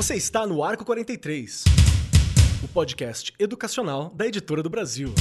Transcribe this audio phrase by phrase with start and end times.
[0.00, 1.62] Você está no Arco 43,
[2.64, 5.12] o podcast educacional da Editora do Brasil.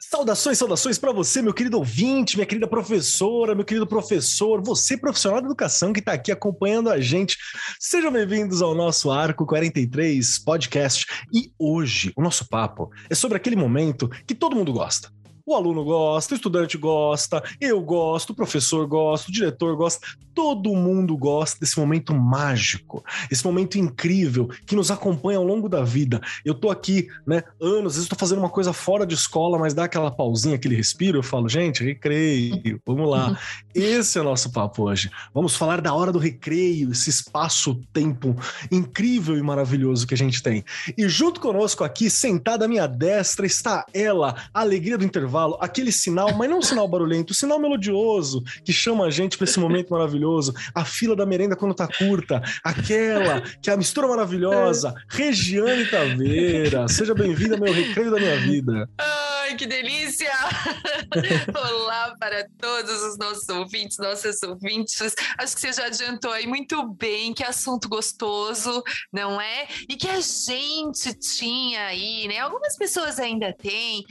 [0.00, 5.40] Saudações, saudações para você, meu querido ouvinte, minha querida professora, meu querido professor, você profissional
[5.40, 7.38] da educação que está aqui acompanhando a gente.
[7.78, 11.06] Sejam bem-vindos ao nosso Arco 43 podcast.
[11.32, 15.08] E hoje o nosso papo é sobre aquele momento que todo mundo gosta
[15.44, 20.74] o aluno gosta, o estudante gosta, eu gosto, o professor gosta, o diretor gosta, todo
[20.74, 26.20] mundo gosta desse momento mágico, esse momento incrível que nos acompanha ao longo da vida.
[26.44, 29.74] Eu tô aqui, né, anos, às vezes estou fazendo uma coisa fora de escola, mas
[29.74, 33.38] dá aquela pausinha, aquele respiro, eu falo, gente, recreio, vamos lá.
[33.74, 35.10] Esse é o nosso papo hoje.
[35.34, 38.36] Vamos falar da hora do recreio, esse espaço-tempo
[38.70, 40.64] incrível e maravilhoso que a gente tem.
[40.96, 45.56] E junto conosco aqui, sentada à minha destra, está ela, a alegria do intervalo intervalo,
[45.60, 49.46] aquele sinal, mas não um sinal barulhento, um sinal melodioso que chama a gente para
[49.46, 54.06] esse momento maravilhoso, a fila da merenda quando tá curta, aquela que é a mistura
[54.06, 56.86] maravilhosa, Regiane Taveira.
[56.88, 58.88] Seja bem-vinda ao meu recreio da minha vida.
[59.52, 60.32] Ai, que delícia!
[61.54, 65.14] Olá para todos os nossos ouvintes, nossas ouvintes.
[65.36, 68.82] Acho que você já adiantou aí muito bem que assunto gostoso,
[69.12, 69.68] não é?
[69.86, 72.38] E que a gente tinha aí, né?
[72.38, 74.06] Algumas pessoas ainda têm,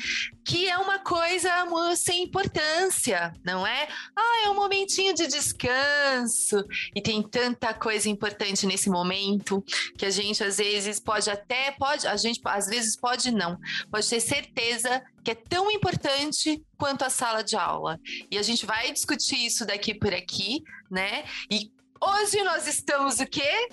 [0.45, 1.49] que é uma coisa
[1.95, 3.87] sem importância, não é?
[4.15, 6.63] Ah, é um momentinho de descanso.
[6.95, 9.63] E tem tanta coisa importante nesse momento
[9.97, 13.57] que a gente às vezes pode até pode, a gente às vezes pode não,
[13.89, 17.99] pode ter certeza que é tão importante quanto a sala de aula.
[18.29, 21.23] E a gente vai discutir isso daqui por aqui, né?
[21.49, 23.69] E hoje nós estamos o quê?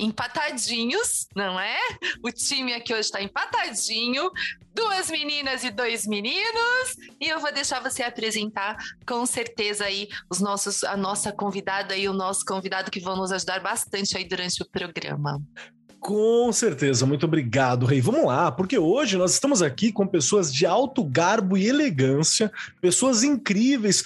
[0.00, 1.76] empatadinhos, não é?
[2.22, 4.30] O time aqui hoje está empatadinho,
[4.72, 10.38] duas meninas e dois meninos, e eu vou deixar você apresentar com certeza aí os
[10.38, 14.62] nossos, a nossa convidada e o nosso convidado que vão nos ajudar bastante aí durante
[14.62, 15.42] o programa.
[16.00, 18.00] Com certeza, muito obrigado, Rei.
[18.00, 23.24] Vamos lá, porque hoje nós estamos aqui com pessoas de alto garbo e elegância, pessoas
[23.24, 24.04] incríveis,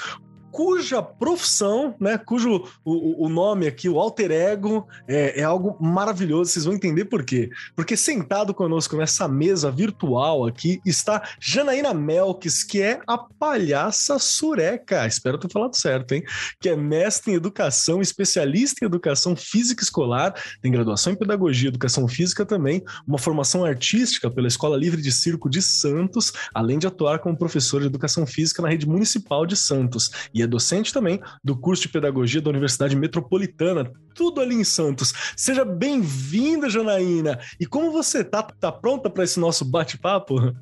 [0.52, 6.52] cuja profissão, né, cujo o, o nome aqui, o alter ego, é, é, algo maravilhoso.
[6.52, 7.50] Vocês vão entender por quê.
[7.74, 15.06] Porque sentado conosco nessa mesa virtual aqui está Janaína Melques, que é a palhaça sureca.
[15.06, 16.22] Espero ter falado certo, hein?
[16.60, 22.06] Que é mestre em educação, especialista em educação física escolar, tem graduação em pedagogia educação
[22.06, 27.20] física também, uma formação artística pela Escola Livre de Circo de Santos, além de atuar
[27.20, 30.10] como professor de educação física na rede municipal de Santos.
[30.34, 35.12] E é docente também do curso de pedagogia da Universidade Metropolitana, tudo ali em Santos.
[35.36, 37.38] Seja bem-vinda, Janaína.
[37.58, 38.42] E como você tá?
[38.42, 40.54] Tá pronta para esse nosso bate-papo?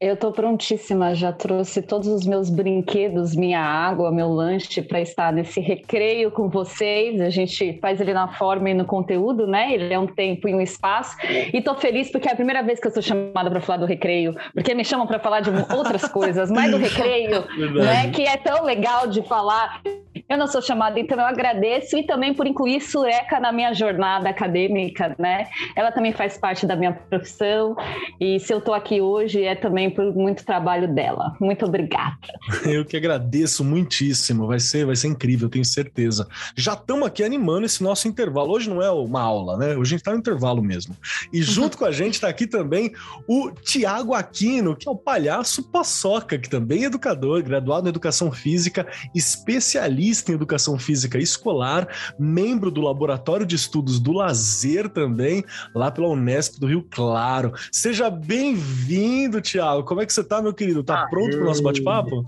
[0.00, 5.32] Eu estou prontíssima, já trouxe todos os meus brinquedos, minha água, meu lanche para estar
[5.32, 7.20] nesse recreio com vocês.
[7.20, 9.74] A gente faz ele na forma e no conteúdo, né?
[9.74, 11.16] Ele é um tempo e um espaço.
[11.52, 13.86] E estou feliz porque é a primeira vez que eu sou chamada para falar do
[13.86, 17.44] recreio, porque me chamam para falar de outras coisas, mais do recreio,
[17.74, 18.08] né?
[18.12, 19.82] Que é tão legal de falar.
[20.28, 24.28] Eu não sou chamada, então eu agradeço e também por incluir Sureca na minha jornada
[24.28, 25.46] acadêmica, né?
[25.74, 27.74] Ela também faz parte da minha profissão
[28.20, 31.36] e se eu estou aqui hoje é também por muito trabalho dela.
[31.40, 32.16] Muito obrigada.
[32.64, 34.46] Eu que agradeço muitíssimo.
[34.46, 36.26] Vai ser, vai ser incrível, tenho certeza.
[36.56, 38.52] Já estamos aqui animando esse nosso intervalo.
[38.52, 39.76] Hoje não é uma aula, né?
[39.76, 40.96] Hoje a gente está no intervalo mesmo.
[41.32, 42.92] E junto com a gente está aqui também
[43.26, 48.32] o Tiago Aquino, que é o palhaço Paçoca, que também é educador, graduado em educação
[48.32, 51.88] física, especialista em educação física escolar,
[52.18, 55.44] membro do Laboratório de Estudos do Lazer também,
[55.74, 57.52] lá pela Unesp do Rio Claro.
[57.70, 59.77] Seja bem-vindo, Tiago.
[59.84, 60.82] Como é que você tá, meu querido?
[60.82, 62.24] Tá ah, pronto para o nosso bate-papo?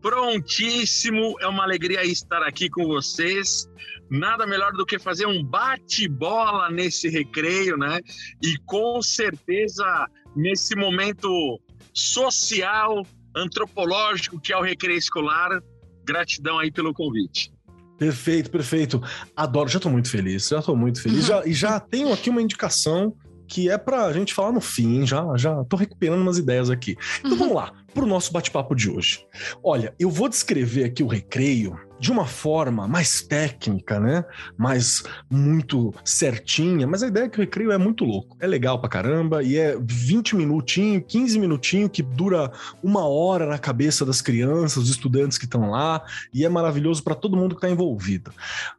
[0.00, 3.68] Prontíssimo, é uma alegria estar aqui com vocês.
[4.10, 8.00] Nada melhor do que fazer um bate-bola nesse recreio, né?
[8.42, 11.60] E com certeza nesse momento
[11.92, 13.04] social,
[13.34, 15.60] antropológico que é o recreio escolar,
[16.04, 17.52] Gratidão aí pelo convite.
[17.98, 19.02] Perfeito, perfeito.
[19.34, 21.24] Adoro, já estou muito feliz, já estou muito feliz.
[21.26, 23.16] Já, e já tenho aqui uma indicação
[23.48, 26.96] que é para a gente falar no fim, já já tô recuperando umas ideias aqui.
[27.20, 27.38] Então uhum.
[27.38, 29.24] vamos lá, para o nosso bate-papo de hoje.
[29.64, 34.22] Olha, eu vou descrever aqui o recreio de uma forma mais técnica, né?
[34.56, 38.36] Mais muito certinha, mas a ideia é que o recreio é muito louco.
[38.38, 42.52] É legal pra caramba e é 20 minutinhos, 15 minutinhos que dura
[42.82, 46.04] uma hora na cabeça das crianças, dos estudantes que estão lá,
[46.34, 48.30] e é maravilhoso para todo mundo que está envolvido.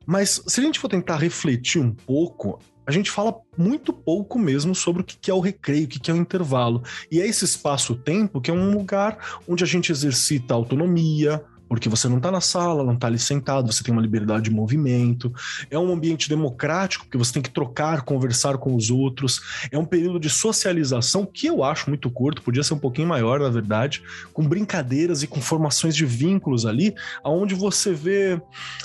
[0.06, 4.74] Mas se a gente for tentar refletir um pouco, a gente fala muito pouco mesmo
[4.74, 6.82] sobre o que é o recreio, o que é o intervalo.
[7.12, 12.08] E é esse espaço-tempo que é um lugar onde a gente exercita autonomia, porque você
[12.08, 15.34] não está na sala, não está ali sentado, você tem uma liberdade de movimento.
[15.70, 19.42] É um ambiente democrático, porque você tem que trocar, conversar com os outros.
[19.72, 23.40] É um período de socialização que eu acho muito curto, podia ser um pouquinho maior,
[23.40, 24.02] na verdade,
[24.34, 28.42] com brincadeiras e com formações de vínculos ali, aonde você vê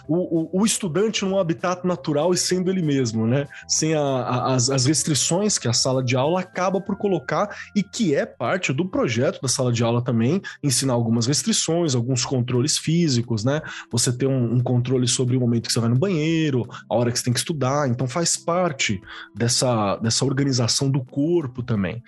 [0.08, 3.46] o, o, o estudante num habitat natural e sendo ele mesmo, né?
[3.68, 7.82] Sem a, a, as, as restrições que a sala de aula acaba por colocar e
[7.82, 12.71] que é parte do projeto da sala de aula também, ensinar algumas restrições, alguns controles
[12.78, 13.60] físicos, né?
[13.90, 17.10] Você ter um, um, controle sobre o momento que você vai no banheiro, a hora
[17.10, 19.00] que você tem que estudar, então faz parte
[19.34, 22.02] dessa, dessa organização do corpo também.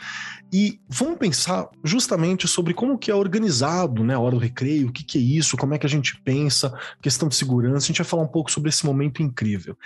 [0.53, 4.93] E vamos pensar justamente sobre como que é organizado, né, a hora do recreio, o
[4.93, 6.73] que, que é isso, como é que a gente pensa,
[7.03, 9.77] questão de segurança, a gente vai falar um pouco sobre esse momento incrível.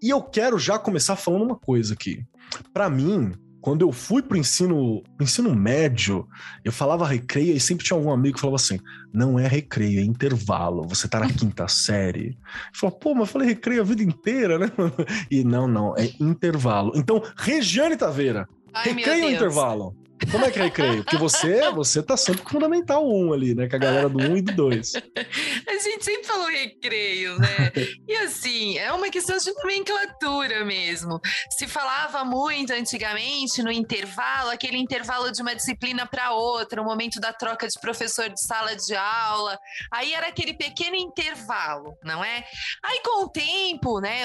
[0.00, 2.24] E eu quero já começar falando uma coisa aqui.
[2.72, 3.32] Para mim,
[3.62, 6.28] quando eu fui pro ensino, pro ensino médio,
[6.64, 8.80] eu falava recreio e sempre tinha algum amigo que falava assim:
[9.14, 10.86] não é recreio, é intervalo.
[10.88, 12.36] Você tá na quinta série.
[12.74, 14.66] Eu falava, pô, mas eu falei recreio a vida inteira, né?
[15.30, 16.92] E não, não, é intervalo.
[16.96, 19.96] Então, Regiane Taveira, Ai, recreio ou intervalo?
[20.30, 21.04] Como é que é recreio?
[21.04, 23.68] Porque você, você tá sempre com fundamental 1 ali, né?
[23.68, 24.92] Com a galera do 1 e do 2.
[25.66, 27.72] A gente sempre falou recreio, né?
[28.06, 31.18] E assim, é uma questão de nomenclatura mesmo.
[31.50, 37.18] Se falava muito antigamente no intervalo, aquele intervalo de uma disciplina para outra, o momento
[37.20, 39.58] da troca de professor de sala de aula.
[39.90, 42.44] Aí era aquele pequeno intervalo, não é?
[42.82, 44.22] Aí com o tempo, né,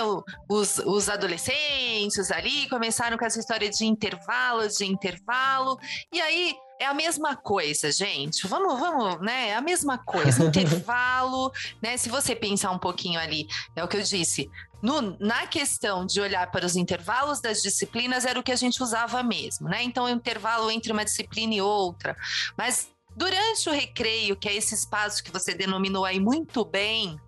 [0.49, 5.79] os, os adolescentes ali começaram com essa história de intervalo, de intervalo.
[6.11, 8.47] E aí é a mesma coisa, gente.
[8.47, 9.49] Vamos, vamos, né?
[9.49, 10.43] É a mesma coisa.
[10.45, 11.51] Intervalo,
[11.81, 11.97] né?
[11.97, 14.49] Se você pensar um pouquinho ali, é o que eu disse.
[14.81, 18.81] No, na questão de olhar para os intervalos das disciplinas, era o que a gente
[18.81, 19.81] usava mesmo, né?
[19.81, 22.15] Então, o intervalo entre uma disciplina e outra.
[22.55, 27.19] Mas durante o recreio, que é esse espaço que você denominou aí muito bem,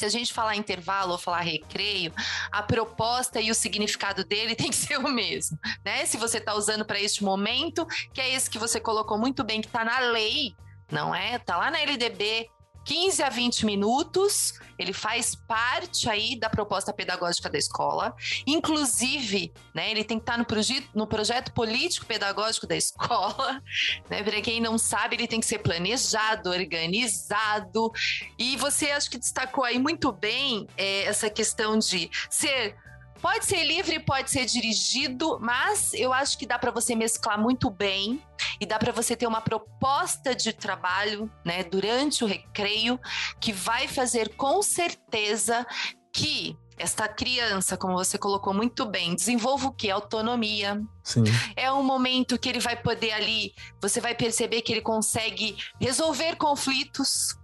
[0.00, 2.10] se a gente falar intervalo ou falar recreio,
[2.50, 6.06] a proposta e o significado dele tem que ser o mesmo, né?
[6.06, 9.60] Se você está usando para este momento, que é esse que você colocou muito bem,
[9.60, 10.54] que está na lei,
[10.90, 11.38] não é?
[11.38, 12.48] Tá lá na LDB
[12.90, 18.12] 15 a 20 minutos, ele faz parte aí da proposta pedagógica da escola.
[18.44, 23.62] Inclusive, né, ele tem que estar no, proje no projeto político pedagógico da escola.
[24.08, 24.24] Né?
[24.24, 27.92] Para quem não sabe, ele tem que ser planejado, organizado.
[28.36, 32.76] E você acho que destacou aí muito bem é, essa questão de ser
[33.20, 37.70] Pode ser livre, pode ser dirigido, mas eu acho que dá para você mesclar muito
[37.70, 38.22] bem
[38.60, 42.98] e dá para você ter uma proposta de trabalho, né, durante o recreio
[43.38, 45.66] que vai fazer com certeza
[46.12, 49.90] que esta criança, como você colocou muito bem, desenvolva o que?
[49.90, 50.82] Autonomia.
[51.04, 51.24] Sim.
[51.54, 56.36] É um momento que ele vai poder ali, você vai perceber que ele consegue resolver
[56.36, 57.36] conflitos,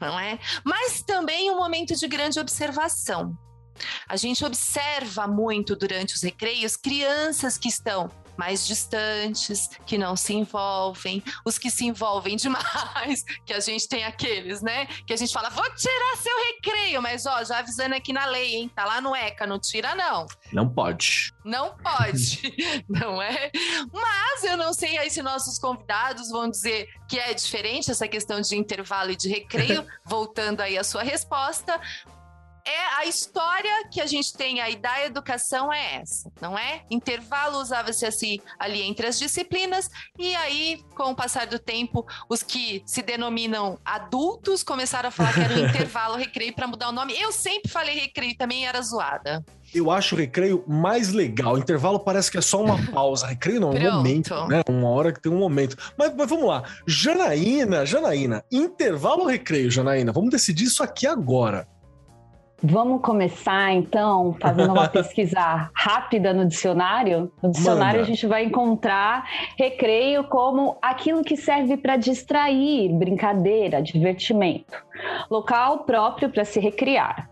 [0.00, 0.38] não é?
[0.64, 3.36] Mas também um momento de grande observação.
[4.08, 10.34] A gente observa muito durante os recreios crianças que estão mais distantes, que não se
[10.34, 14.86] envolvem, os que se envolvem demais, que a gente tem aqueles, né?
[15.06, 18.56] Que a gente fala, vou tirar seu recreio, mas ó, já avisando aqui na lei,
[18.56, 18.70] hein?
[18.74, 20.26] Tá lá no ECA, não tira não.
[20.52, 21.32] Não pode.
[21.44, 22.40] Não pode,
[22.88, 23.50] não é?
[23.92, 28.40] Mas eu não sei aí se nossos convidados vão dizer que é diferente essa questão
[28.40, 31.80] de intervalo e de recreio, voltando aí à sua resposta,
[32.66, 36.82] é a história que a gente tem aí da educação é essa, não é?
[36.90, 42.42] Intervalo usava-se assim ali entre as disciplinas e aí com o passar do tempo os
[42.42, 46.92] que se denominam adultos começaram a falar que era o intervalo recreio para mudar o
[46.92, 47.14] nome.
[47.20, 49.44] Eu sempre falei recreio também era zoada.
[49.74, 51.54] Eu acho o recreio mais legal.
[51.54, 53.26] O intervalo parece que é só uma pausa.
[53.26, 54.62] Recreio não, é um momento, né?
[54.68, 55.76] Uma hora que tem um momento.
[55.98, 56.62] Mas, mas, vamos lá.
[56.86, 60.12] Janaína, Janaína, intervalo ou recreio, Janaína?
[60.12, 61.66] Vamos decidir isso aqui agora.
[62.62, 67.30] Vamos começar então fazendo uma pesquisa rápida no dicionário.
[67.42, 68.02] No dicionário Manda.
[68.02, 74.82] a gente vai encontrar recreio como aquilo que serve para distrair, brincadeira, divertimento.
[75.30, 77.28] Local próprio para se recriar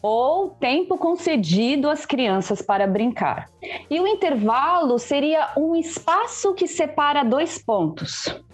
[0.00, 3.48] ou tempo concedido às crianças para brincar.
[3.90, 8.45] E o intervalo seria um espaço que separa dois pontos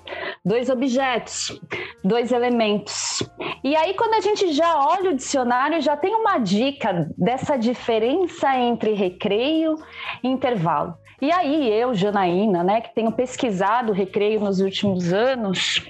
[0.45, 1.61] dois objetos,
[2.05, 3.23] dois elementos.
[3.63, 8.57] E aí, quando a gente já olha o dicionário, já tem uma dica dessa diferença
[8.57, 9.77] entre recreio
[10.23, 10.95] e intervalo.
[11.21, 15.81] E aí, eu, Janaína, né, que tenho pesquisado recreio nos últimos anos,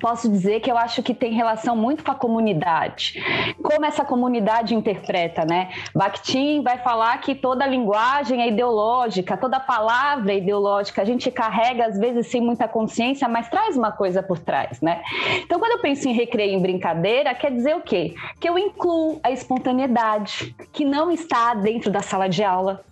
[0.00, 3.22] posso dizer que eu acho que tem relação muito com a comunidade.
[3.62, 5.70] Como essa comunidade interpreta, né?
[5.94, 11.02] Bakhtin vai falar que toda linguagem é ideológica, toda palavra é ideológica.
[11.02, 15.02] A gente carrega, às vezes, sem muita consciência, mas traz uma coisa por trás, né?
[15.42, 18.14] Então, quando eu penso em recreio em brincadeira, quer dizer o quê?
[18.40, 22.84] Que eu incluo a espontaneidade, que não está dentro da sala de aula,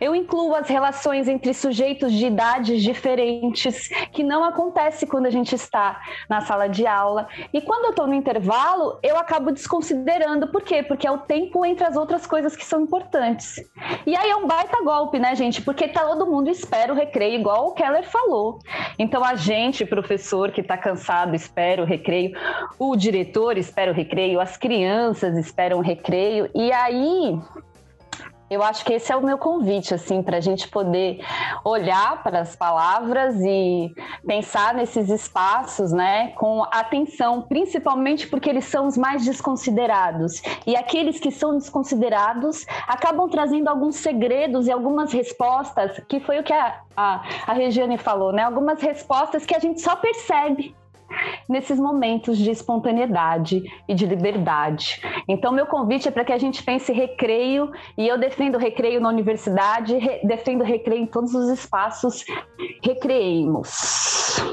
[0.00, 5.54] eu incluo as relações entre sujeitos de idades diferentes, que não acontece quando a gente
[5.54, 7.28] está na sala de aula.
[7.52, 10.48] E quando eu estou no intervalo, eu acabo desconsiderando.
[10.48, 10.82] Por quê?
[10.82, 13.56] Porque é o tempo entre as outras coisas que são importantes.
[14.06, 15.62] E aí é um baita golpe, né, gente?
[15.62, 18.58] Porque todo mundo espera o recreio, igual o Keller falou.
[18.98, 22.32] Então a gente, professor que está cansado, espera o recreio,
[22.78, 26.50] o diretor espera o recreio, as crianças esperam o recreio.
[26.54, 27.38] E aí
[28.54, 31.20] eu acho que esse é o meu convite, assim, para a gente poder
[31.64, 33.92] olhar para as palavras e
[34.26, 40.40] pensar nesses espaços, né, com atenção, principalmente porque eles são os mais desconsiderados.
[40.66, 46.44] E aqueles que são desconsiderados acabam trazendo alguns segredos e algumas respostas, que foi o
[46.44, 50.74] que a, a, a Regiane falou, né, algumas respostas que a gente só percebe
[51.48, 55.00] nesses momentos de espontaneidade e de liberdade.
[55.28, 59.08] Então, meu convite é para que a gente pense recreio, e eu defendo recreio na
[59.08, 62.24] universidade, re defendo recreio em todos os espaços.
[62.82, 63.68] Recreemos.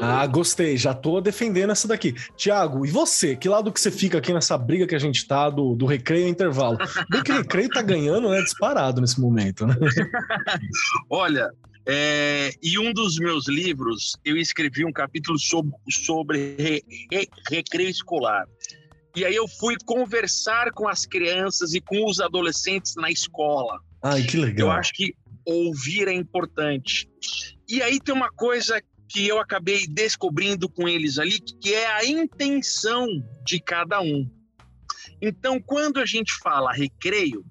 [0.01, 2.13] Ah, gostei, já estou defendendo essa daqui.
[2.35, 3.35] Tiago, e você?
[3.35, 6.27] Que lado que você fica aqui nessa briga que a gente tá do, do recreio
[6.27, 6.77] e intervalo?
[7.09, 8.41] Bem que o recreio tá ganhando, né?
[8.41, 9.75] Disparado nesse momento, né?
[11.09, 11.51] Olha,
[11.85, 17.89] é, e um dos meus livros, eu escrevi um capítulo sobre, sobre re, re, recreio
[17.89, 18.45] escolar.
[19.15, 23.79] E aí eu fui conversar com as crianças e com os adolescentes na escola.
[24.01, 24.67] Ai, que legal.
[24.67, 25.13] Eu acho que
[25.45, 27.09] ouvir é importante.
[27.67, 32.05] E aí tem uma coisa que eu acabei descobrindo com eles ali, que é a
[32.05, 33.05] intenção
[33.45, 34.29] de cada um.
[35.21, 37.43] Então, quando a gente fala recreio,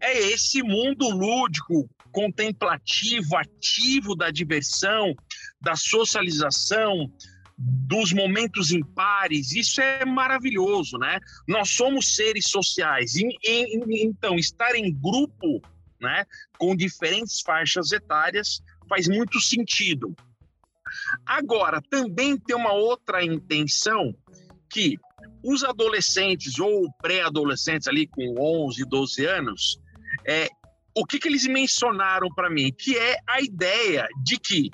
[0.00, 5.14] é esse mundo lúdico, contemplativo, ativo da diversão,
[5.60, 7.12] da socialização,
[7.58, 11.20] dos momentos impares, isso é maravilhoso, né?
[11.46, 15.60] Nós somos seres sociais, e, e, então estar em grupo,
[16.00, 16.24] né,
[16.56, 20.16] com diferentes faixas etárias faz muito sentido.
[21.26, 24.14] Agora, também tem uma outra intenção
[24.70, 24.96] que
[25.44, 29.78] os adolescentes ou pré-adolescentes ali com 11, 12 anos,
[30.26, 30.48] é,
[30.96, 32.72] o que, que eles mencionaram para mim?
[32.72, 34.70] Que é a ideia de que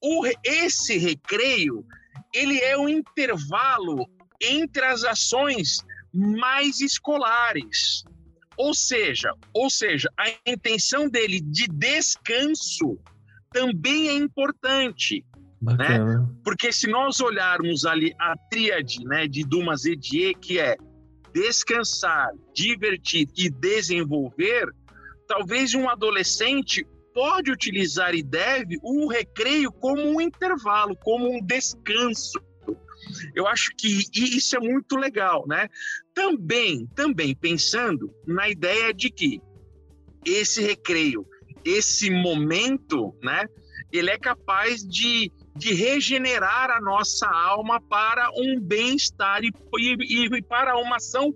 [0.00, 1.84] o, esse recreio
[2.32, 4.08] ele é um intervalo
[4.40, 5.78] entre as ações
[6.14, 8.04] mais escolares.
[8.56, 12.96] Ou seja, ou seja, a intenção dele de descanso
[13.52, 15.24] também é importante.
[15.60, 15.98] Né?
[16.44, 20.76] Porque se nós olharmos ali a tríade né, de Dumas Edier, que é
[21.34, 24.72] descansar, divertir e desenvolver,
[25.26, 32.38] talvez um adolescente pode utilizar e deve o recreio como um intervalo, como um descanso.
[33.34, 35.68] Eu acho que isso é muito legal, né?
[36.14, 39.40] Também, também pensando na ideia de que
[40.24, 41.24] esse recreio,
[41.64, 43.46] esse momento, né,
[43.92, 50.42] ele é capaz de, de regenerar a nossa alma para um bem-estar e, e, e
[50.42, 51.34] para uma ação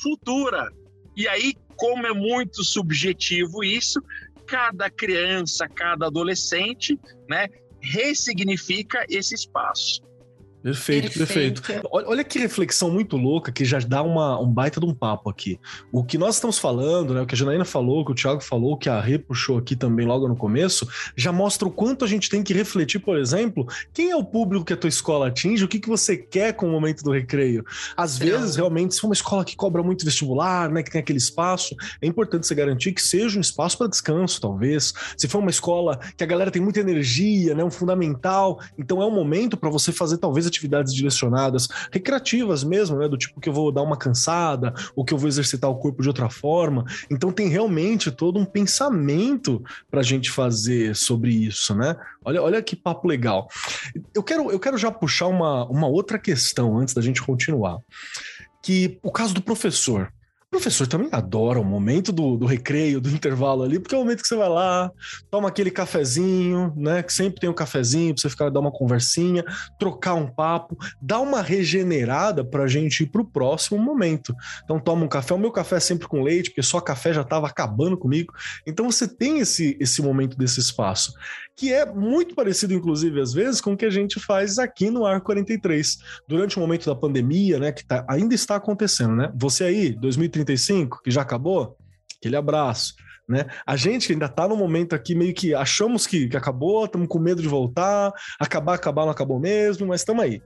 [0.00, 0.68] futura.
[1.16, 4.02] E aí, como é muito subjetivo isso,
[4.46, 7.48] cada criança, cada adolescente, né,
[7.80, 10.02] ressignifica esse espaço.
[10.62, 11.88] Perfeito, perfeito, perfeito.
[11.90, 15.58] Olha que reflexão muito louca que já dá uma, um baita de um papo aqui.
[15.90, 18.42] O que nós estamos falando, né, o que a Janaína falou, o que o Thiago
[18.42, 20.86] falou, o que a Rê puxou aqui também logo no começo,
[21.16, 24.64] já mostra o quanto a gente tem que refletir, por exemplo, quem é o público
[24.64, 27.64] que a tua escola atinge, o que, que você quer com o momento do recreio.
[27.96, 31.18] Às vezes, realmente, se for uma escola que cobra muito vestibular, né, que tem aquele
[31.18, 34.92] espaço, é importante você garantir que seja um espaço para descanso, talvez.
[35.16, 39.06] Se for uma escola que a galera tem muita energia, né, um fundamental, então é
[39.06, 43.08] um momento para você fazer talvez atividades direcionadas, recreativas mesmo, né?
[43.08, 46.02] Do tipo que eu vou dar uma cansada, ou que eu vou exercitar o corpo
[46.02, 46.84] de outra forma.
[47.10, 51.96] Então tem realmente todo um pensamento para a gente fazer sobre isso, né?
[52.24, 53.48] Olha, olha que papo legal.
[54.14, 57.78] Eu quero, eu quero já puxar uma, uma outra questão antes da gente continuar.
[58.62, 60.12] Que o caso do professor.
[60.50, 64.22] Professor também adora o momento do, do recreio, do intervalo ali, porque é o momento
[64.22, 64.90] que você vai lá,
[65.30, 67.04] toma aquele cafezinho, né?
[67.04, 69.44] Que sempre tem um cafezinho pra você ficar dar uma conversinha,
[69.78, 74.34] trocar um papo, dar uma regenerada pra gente ir pro próximo momento.
[74.64, 77.22] Então toma um café, o meu café é sempre com leite, porque só café já
[77.22, 78.34] tava acabando comigo.
[78.66, 81.12] Então você tem esse, esse momento desse espaço
[81.60, 85.04] que é muito parecido, inclusive, às vezes, com o que a gente faz aqui no
[85.04, 85.98] Ar 43.
[86.26, 89.30] Durante o momento da pandemia, né, que tá, ainda está acontecendo, né?
[89.36, 91.76] Você aí, 2035, que já acabou,
[92.16, 92.94] aquele abraço.
[93.28, 93.44] Né?
[93.66, 97.06] A gente que ainda está no momento aqui, meio que achamos que, que acabou, estamos
[97.06, 100.42] com medo de voltar, acabar, acabar, não acabou mesmo, mas estamos aí.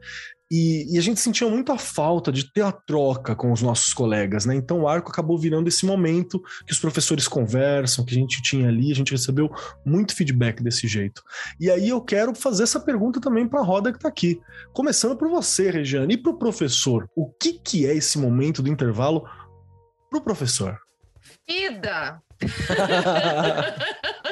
[0.56, 3.92] E, e, a gente sentia muito a falta de ter a troca com os nossos
[3.92, 4.54] colegas, né?
[4.54, 8.68] Então o arco acabou virando esse momento que os professores conversam, que a gente tinha
[8.68, 9.50] ali, a gente recebeu
[9.84, 11.24] muito feedback desse jeito.
[11.58, 14.40] E aí eu quero fazer essa pergunta também para a roda que está aqui.
[14.72, 18.70] Começando por você, Regiane, e para o professor, o que, que é esse momento do
[18.70, 19.28] intervalo
[20.08, 20.78] para o professor?
[21.48, 22.22] Vida!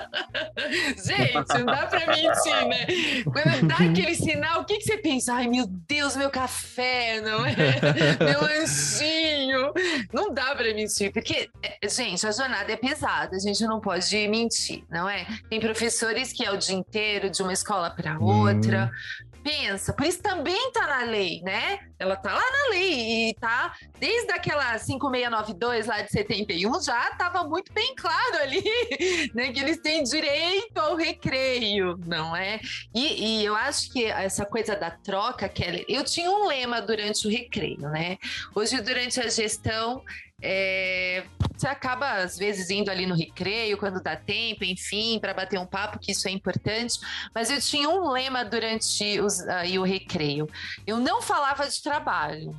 [0.96, 2.86] Gente, não dá pra mentir, né?
[3.24, 5.34] Quando dá aquele sinal, o que, que você pensa?
[5.34, 7.52] Ai, meu Deus, meu café, não é?
[8.22, 9.72] Meu lanchinho.
[10.12, 14.28] Não dá pra mentir, porque, é, gente, a jornada é pesada, a gente não pode
[14.28, 15.26] mentir, não é?
[15.50, 18.90] Tem professores que é o dia inteiro de uma escola para outra.
[19.26, 21.80] Hum pensa, por isso também tá na lei, né?
[21.98, 27.44] Ela tá lá na lei e tá desde aquela 5692 lá de 71 já tava
[27.44, 28.62] muito bem claro ali,
[29.34, 32.60] né, que eles têm direito ao recreio, não é?
[32.94, 37.26] E, e eu acho que essa coisa da troca, Kelly, eu tinha um lema durante
[37.26, 38.18] o recreio, né?
[38.54, 40.02] Hoje durante a gestão
[40.42, 41.24] é,
[41.56, 45.66] você acaba, às vezes, indo ali no recreio, quando dá tempo, enfim, para bater um
[45.66, 46.98] papo, que isso é importante.
[47.32, 50.48] Mas eu tinha um lema durante os, uh, o recreio.
[50.84, 52.52] Eu não falava de trabalho.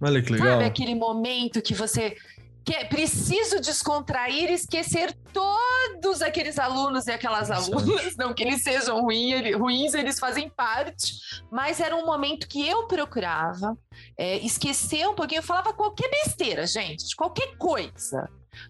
[0.00, 0.48] Olha que legal.
[0.48, 2.16] Sabe aquele momento que você
[2.64, 8.62] que é preciso descontrair e esquecer todos aqueles alunos e aquelas alunas, não que eles
[8.62, 11.14] sejam ruins, ruins, eles fazem parte,
[11.50, 13.76] mas era um momento que eu procurava
[14.16, 18.28] é, esquecer um pouquinho, eu falava qualquer besteira, gente, qualquer coisa,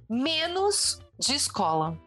[0.08, 1.99] menos de escola.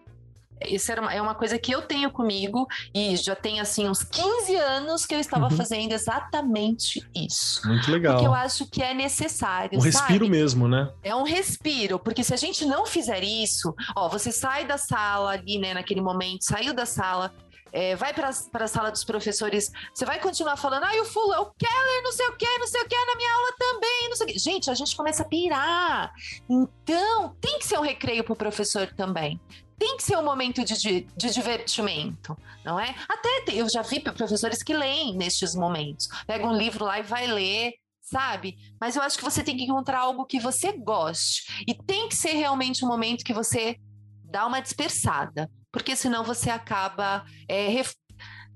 [0.63, 4.03] Isso era uma, é uma coisa que eu tenho comigo e já tem assim uns
[4.03, 5.51] 15 anos que eu estava uhum.
[5.51, 7.67] fazendo exatamente isso.
[7.67, 8.15] Muito legal.
[8.15, 9.77] Porque eu acho que é necessário.
[9.77, 9.95] Um sabe?
[9.95, 10.91] respiro mesmo, né?
[11.03, 15.31] É um respiro, porque se a gente não fizer isso, ó, você sai da sala
[15.31, 17.33] ali, né, naquele momento, saiu da sala,
[17.75, 21.51] é, vai para a sala dos professores, você vai continuar falando, ah, o fulano, o
[21.57, 24.27] Keller, não sei o que, não sei o que, na minha aula também, não sei
[24.27, 24.39] o que.
[24.39, 26.13] Gente, a gente começa a pirar.
[26.50, 29.41] Então, tem que ser um recreio para o professor também
[29.77, 32.96] tem que ser um momento de, de, divertimento, não é?
[33.09, 36.07] Até eu já vi professores que leem nestes momentos.
[36.25, 38.57] Pega um livro lá e vai ler, sabe?
[38.79, 41.64] Mas eu acho que você tem que encontrar algo que você goste.
[41.68, 43.77] E tem que ser realmente um momento que você
[44.24, 47.94] dá uma dispersada, porque senão você acaba é, ref,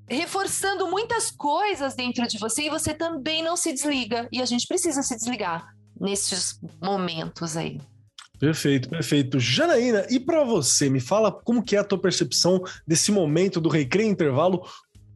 [0.08, 4.28] reforçando muitas coisas dentro de você e você também não se desliga.
[4.32, 5.68] E a gente precisa se desligar
[6.00, 7.82] nesses momentos aí.
[8.40, 9.40] Perfeito, perfeito.
[9.40, 13.68] Janaína, e para você, me fala como que é a tua percepção desse momento do
[13.68, 14.66] recreio intervalo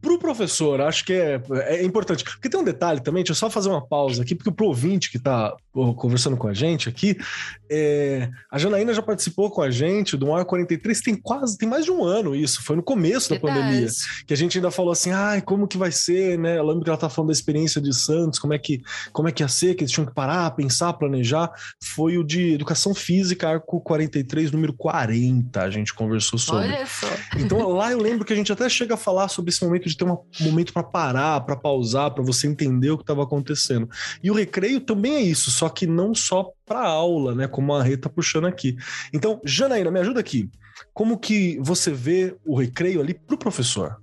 [0.04, 2.22] para o professor, acho que é, é importante.
[2.24, 5.10] Porque tem um detalhe também, deixa eu só fazer uma pausa aqui, porque o ouvinte
[5.10, 5.54] que está
[5.96, 7.16] conversando com a gente aqui,
[7.68, 11.84] é, a Janaína já participou com a gente do Ar 43, tem quase, tem mais
[11.84, 13.60] de um ano isso, foi no começo da Verdade.
[13.60, 13.88] pandemia,
[14.26, 16.58] que a gente ainda falou assim, ai, como que vai ser, né?
[16.58, 19.32] Eu lembro que ela tá falando da experiência de Santos, como é que, como é
[19.32, 21.50] que ia ser, que eles tinham que parar, pensar, planejar.
[21.82, 26.68] Foi o de Educação Física, Arco 43, número 40, a gente conversou sobre.
[27.36, 29.93] Então lá eu lembro que a gente até chega a falar sobre esse momento de
[29.94, 33.88] de ter um momento para parar, para pausar, para você entender o que estava acontecendo.
[34.22, 37.46] E o recreio também é isso, só que não só para aula, né?
[37.46, 38.76] Como a Rê tá puxando aqui.
[39.12, 40.50] Então, Janaína, me ajuda aqui.
[40.92, 44.00] Como que você vê o recreio ali para o professor?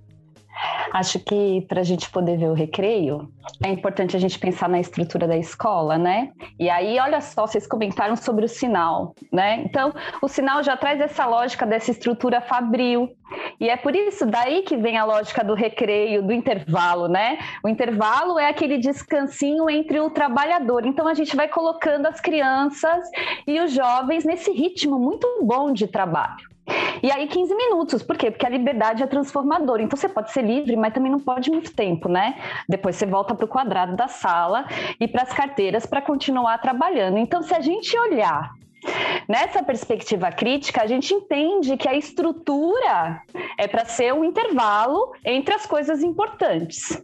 [0.92, 3.32] Acho que para a gente poder ver o recreio,
[3.64, 6.32] é importante a gente pensar na estrutura da escola, né?
[6.60, 9.62] E aí, olha só, vocês comentaram sobre o sinal, né?
[9.64, 13.08] Então, o sinal já traz essa lógica dessa estrutura fabril.
[13.58, 17.38] E é por isso daí que vem a lógica do recreio, do intervalo, né?
[17.64, 20.84] O intervalo é aquele descansinho entre o trabalhador.
[20.84, 23.08] Então, a gente vai colocando as crianças
[23.46, 26.51] e os jovens nesse ritmo muito bom de trabalho.
[27.02, 28.30] E aí 15 minutos, por quê?
[28.30, 29.82] Porque a liberdade é transformadora.
[29.82, 32.36] Então você pode ser livre, mas também não pode muito tempo, né?
[32.68, 34.66] Depois você volta para o quadrado da sala
[35.00, 37.18] e para as carteiras para continuar trabalhando.
[37.18, 38.52] Então, se a gente olhar
[39.28, 43.22] Nessa perspectiva crítica, a gente entende que a estrutura
[43.56, 47.00] é para ser um intervalo entre as coisas importantes.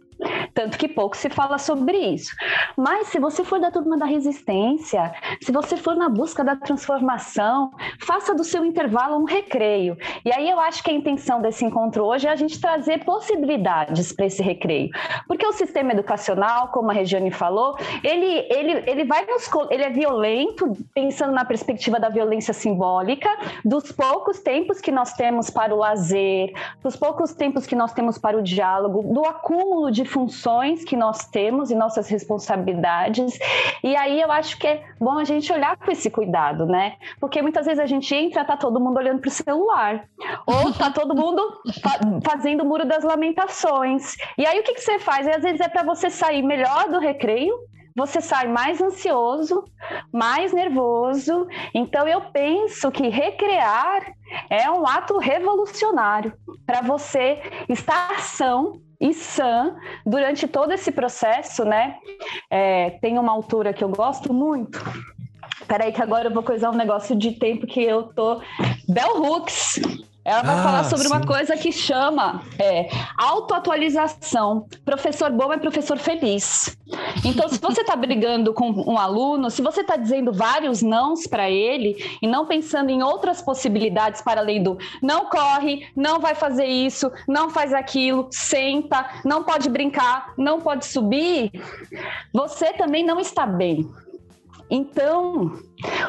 [0.53, 2.35] Tanto que pouco se fala sobre isso.
[2.75, 7.71] Mas se você for da turma da resistência, se você for na busca da transformação,
[7.99, 9.97] faça do seu intervalo um recreio.
[10.25, 14.11] E aí eu acho que a intenção desse encontro hoje é a gente trazer possibilidades
[14.11, 14.89] para esse recreio.
[15.27, 19.89] Porque o sistema educacional, como a Regiane falou, ele, ele, ele vai nos, ele é
[19.89, 23.29] violento, pensando na perspectiva da violência simbólica,
[23.63, 26.53] dos poucos tempos que nós temos para o lazer,
[26.83, 31.27] dos poucos tempos que nós temos para o diálogo, do acúmulo de funções que nós
[31.27, 33.37] temos e nossas responsabilidades.
[33.83, 36.95] E aí eu acho que é bom a gente olhar com esse cuidado, né?
[37.19, 40.05] Porque muitas vezes a gente entra, tá todo mundo olhando para o celular,
[40.45, 41.41] ou tá todo mundo
[41.81, 44.15] fa fazendo o muro das lamentações.
[44.37, 45.27] E aí o que, que você faz?
[45.27, 47.53] E às vezes é para você sair melhor do recreio,
[47.95, 49.63] você sai mais ansioso,
[50.11, 51.47] mais nervoso.
[51.73, 54.13] Então, eu penso que recrear
[54.49, 56.33] é um ato revolucionário
[56.65, 61.97] para você estar são e sã durante todo esse processo, né?
[62.49, 64.79] É, tem uma altura que eu gosto muito.
[65.67, 68.41] Peraí, que agora eu vou coisar um negócio de tempo que eu tô.
[68.87, 69.79] Bell Hooks,
[70.23, 71.13] ela vai ah, falar sobre sim.
[71.13, 74.67] uma coisa que chama é, autoatualização.
[74.83, 76.77] Professor bom é professor feliz.
[77.23, 81.49] Então, se você está brigando com um aluno, se você está dizendo vários nãos para
[81.49, 86.65] ele e não pensando em outras possibilidades para além do não corre, não vai fazer
[86.65, 91.51] isso, não faz aquilo, senta, não pode brincar, não pode subir,
[92.33, 93.89] você também não está bem.
[94.69, 95.53] Então,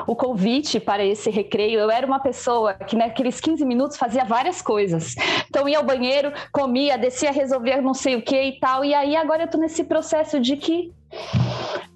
[0.06, 4.60] o convite para esse recreio, eu era uma pessoa que naqueles 15 minutos fazia várias
[4.60, 5.14] coisas.
[5.48, 8.84] Então, ia ao banheiro, comia, descia, resolvia não sei o que e tal.
[8.84, 10.92] E aí, agora eu estou nesse processo de que,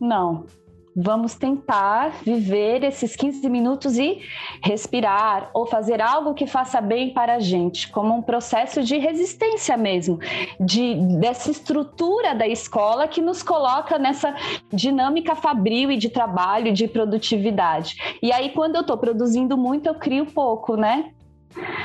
[0.00, 0.46] não,
[0.96, 4.20] vamos tentar viver esses 15 minutos e
[4.62, 9.76] respirar ou fazer algo que faça bem para a gente, como um processo de resistência
[9.76, 10.18] mesmo,
[10.60, 14.34] de dessa estrutura da escola que nos coloca nessa
[14.72, 17.96] dinâmica fabril e de trabalho, de produtividade.
[18.22, 21.13] E aí quando eu estou produzindo muito, eu crio pouco, né?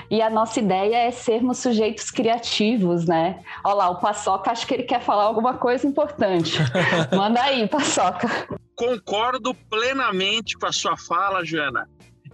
[0.09, 3.43] E a nossa ideia é sermos sujeitos criativos, né?
[3.63, 6.57] Olha lá, o Paçoca, acho que ele quer falar alguma coisa importante.
[7.15, 8.27] Manda aí, Paçoca.
[8.75, 11.87] Concordo plenamente com a sua fala, Joana.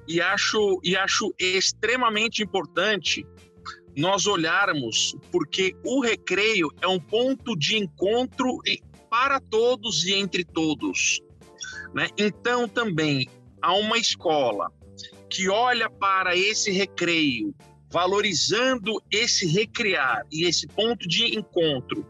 [0.07, 3.25] E acho, e acho extremamente importante
[3.97, 8.59] nós olharmos, porque o recreio é um ponto de encontro
[9.09, 11.21] para todos e entre todos.
[11.93, 12.07] Né?
[12.17, 13.27] Então, também,
[13.61, 14.71] há uma escola
[15.35, 17.53] que olha para esse recreio,
[17.91, 22.07] valorizando esse recriar e esse ponto de encontro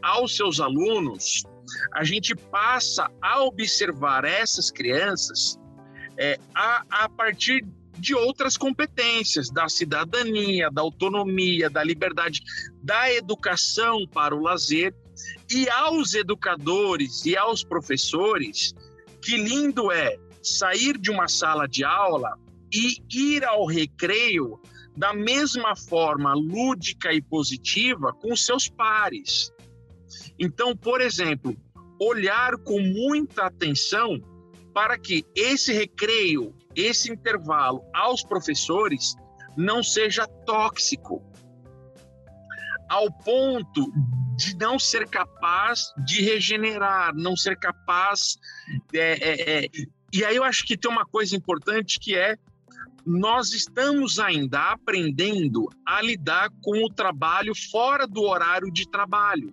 [0.00, 1.42] aos seus alunos,
[1.92, 5.58] a gente passa a observar essas crianças
[6.16, 7.66] é, a, a partir
[7.98, 12.40] de outras competências, da cidadania, da autonomia, da liberdade,
[12.80, 14.94] da educação para o lazer,
[15.50, 18.72] e aos educadores e aos professores,
[19.20, 22.38] que lindo é sair de uma sala de aula
[22.72, 24.60] e ir ao recreio
[24.96, 29.52] da mesma forma lúdica e positiva com seus pares.
[30.38, 31.56] Então, por exemplo,
[32.00, 34.20] olhar com muita atenção
[34.72, 39.14] para que esse recreio, esse intervalo aos professores
[39.56, 41.22] não seja tóxico,
[42.88, 43.92] ao ponto
[44.36, 48.36] de não ser capaz de regenerar, não ser capaz.
[48.92, 49.68] É, é, é.
[50.12, 52.36] E aí eu acho que tem uma coisa importante que é
[53.10, 59.52] nós estamos ainda aprendendo a lidar com o trabalho fora do horário de trabalho.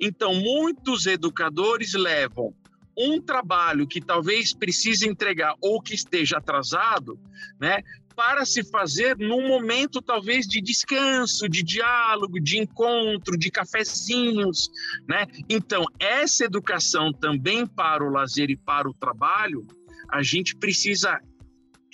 [0.00, 2.54] Então, muitos educadores levam
[2.96, 7.18] um trabalho que talvez precise entregar ou que esteja atrasado,
[7.58, 7.82] né,
[8.14, 14.70] para se fazer num momento talvez de descanso, de diálogo, de encontro, de cafezinhos,
[15.08, 15.26] né?
[15.48, 19.66] Então, essa educação também para o lazer e para o trabalho,
[20.08, 21.20] a gente precisa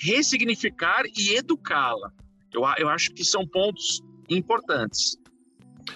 [0.00, 2.12] ressignificar e educá-la.
[2.52, 5.19] Eu, eu acho que são pontos importantes.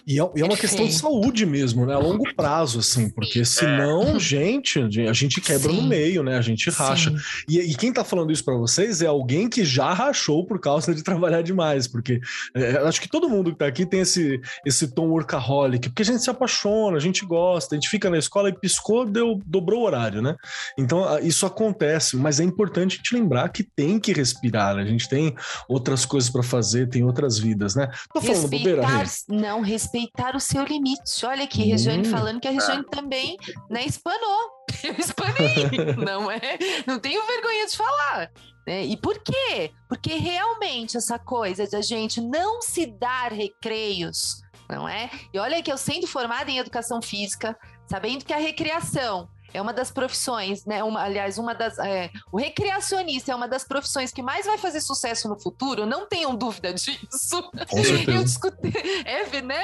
[0.06, 1.94] E é, e é uma questão de saúde mesmo, né?
[1.94, 4.18] A longo prazo, assim, porque senão, é.
[4.18, 5.80] gente, a gente quebra Sim.
[5.80, 6.36] no meio, né?
[6.36, 7.14] A gente racha.
[7.48, 10.94] E, e, quem tá falando isso para vocês é alguém que já rachou por causa
[10.94, 12.20] de trabalhar demais, porque
[12.54, 16.06] é, acho que todo mundo que tá aqui tem esse, esse tom workaholic, porque a
[16.06, 19.82] gente se apaixona, a gente gosta, a gente fica na escola e piscou, deu, dobrou
[19.82, 20.36] o horário, né?
[20.78, 24.82] Então, isso acontece, mas é importante a gente lembrar que tem que respirar, né?
[24.82, 25.34] A gente tem
[25.68, 27.88] outras coisas para fazer, tem outras vidas, né?
[28.12, 31.24] Tô falando Respeitar, bobeira, Não, respeitar o seu limite.
[31.24, 32.90] Olha aqui, Regiane hum, falando que a Regiane é.
[32.90, 33.36] também
[33.68, 34.50] né, espanou.
[34.82, 36.40] Eu espanei, não é?
[36.86, 38.30] Não tenho vergonha de falar.
[38.66, 38.84] Né?
[38.86, 39.70] E por quê?
[39.88, 45.10] Porque realmente essa coisa de a gente não se dar recreios não é?
[45.32, 47.54] E olha que eu sendo formada em educação física,
[47.86, 50.82] sabendo que a recreação é uma das profissões, né?
[50.82, 51.78] Uma, aliás, uma das.
[51.78, 56.06] É, o recreacionista é uma das profissões que mais vai fazer sucesso no futuro, não
[56.06, 57.42] tenham dúvida disso.
[57.70, 58.10] Com certeza.
[58.18, 58.72] Eu discuti,
[59.04, 59.62] é, né?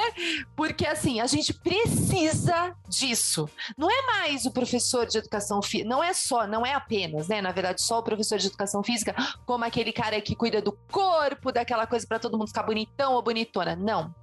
[0.55, 3.49] Porque assim, a gente precisa disso.
[3.77, 7.41] Não é mais o professor de educação física, não é só, não é apenas, né?
[7.41, 9.13] Na verdade, só o professor de educação física,
[9.45, 13.21] como aquele cara que cuida do corpo, daquela coisa para todo mundo ficar bonitão ou
[13.21, 13.75] bonitona.
[13.75, 14.15] Não.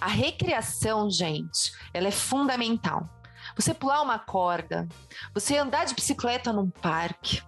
[0.00, 3.08] A recreação, gente, ela é fundamental
[3.56, 4.86] você pular uma corda,
[5.32, 7.42] você andar de bicicleta num parque,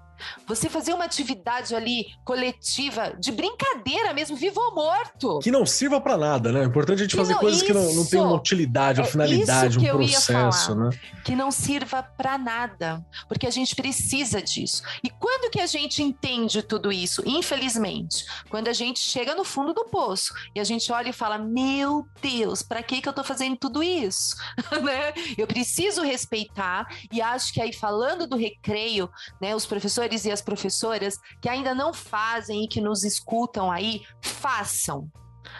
[0.46, 5.38] você fazer uma atividade ali coletiva, de brincadeira mesmo, vivo ou morto.
[5.40, 6.60] Que não sirva para nada, né?
[6.62, 8.36] É importante a gente Que fazer não- coisas que não, não tem uma isso.
[8.36, 10.90] utilidade, uma É finalidade, isso um processo, falar.
[10.90, 10.98] né?
[11.24, 14.82] que não sirva para nada, porque a gente precisa disso.
[15.04, 17.22] E quando que a gente entende tudo isso?
[17.26, 21.36] Infelizmente, quando a gente chega no fundo do poço e a gente olha e fala:
[21.38, 24.36] "Meu Deus, para que que eu tô fazendo tudo isso?",
[24.82, 25.12] né?
[25.36, 30.40] Eu preciso respeitar e acho que aí falando do recreio, né, os professores e as
[30.42, 35.10] professoras que ainda não fazem e que nos escutam aí, façam.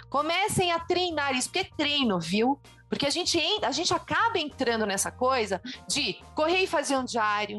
[0.09, 2.61] Comecem a treinar isso, porque é treino, viu?
[2.89, 7.59] Porque a gente, a gente acaba entrando nessa coisa de correr e fazer um diário.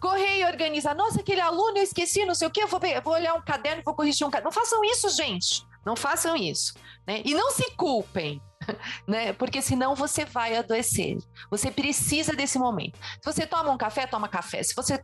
[0.00, 0.94] Correr e organizar.
[0.94, 3.34] Nossa, aquele aluno eu esqueci, não sei o que, eu vou, pe- eu vou olhar
[3.34, 4.50] um caderno e vou corrigir um caderno.
[4.50, 5.64] Não façam isso, gente.
[5.84, 6.74] Não façam isso.
[7.06, 7.22] Né?
[7.24, 8.40] E não se culpem.
[9.06, 9.32] Né?
[9.32, 11.18] Porque senão você vai adoecer.
[11.50, 12.98] Você precisa desse momento.
[13.20, 14.62] Se você toma um café, toma café.
[14.62, 15.02] Se você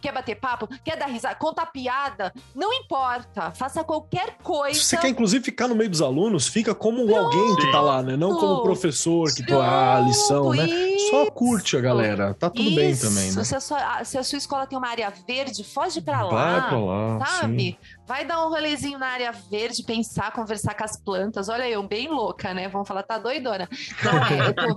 [0.00, 3.50] quer bater papo, quer dar risada, contar piada, não importa.
[3.52, 4.78] Faça qualquer coisa.
[4.78, 8.02] Se você quer, inclusive, ficar no meio dos alunos, fica como alguém que tá lá,
[8.02, 8.16] né?
[8.16, 10.66] Não como professor que dá a lição, né?
[11.08, 12.34] Só curte a galera.
[12.34, 13.08] Tá tudo bem Isso.
[13.08, 13.44] também, né?
[13.44, 16.30] Se a, sua, se a sua escola tem uma área verde, foge pra lá.
[16.30, 17.78] Vai pra lá, Sabe?
[18.06, 21.48] Vai dar um rolezinho na área verde, pensar, conversar com as plantas.
[21.48, 22.68] Olha eu, bem louca, né?
[22.68, 23.68] Vão falar, tá doidona.
[24.04, 24.76] Não é, tô...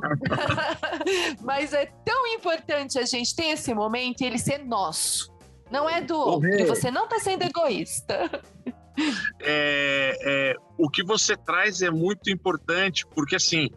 [1.43, 5.33] Mas é tão importante a gente ter esse momento e ele ser nosso.
[5.71, 6.49] Não é do outro.
[6.49, 8.29] E você não tá sendo egoísta.
[9.41, 13.69] é, é, o que você traz é muito importante, porque assim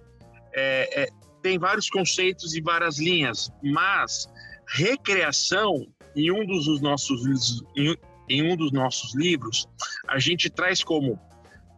[0.56, 1.08] é, é,
[1.46, 4.26] tem vários conceitos e várias linhas, mas
[4.66, 7.24] recreação em um dos os nossos
[7.76, 7.96] em,
[8.28, 9.68] em um dos nossos livros
[10.08, 11.16] a gente traz como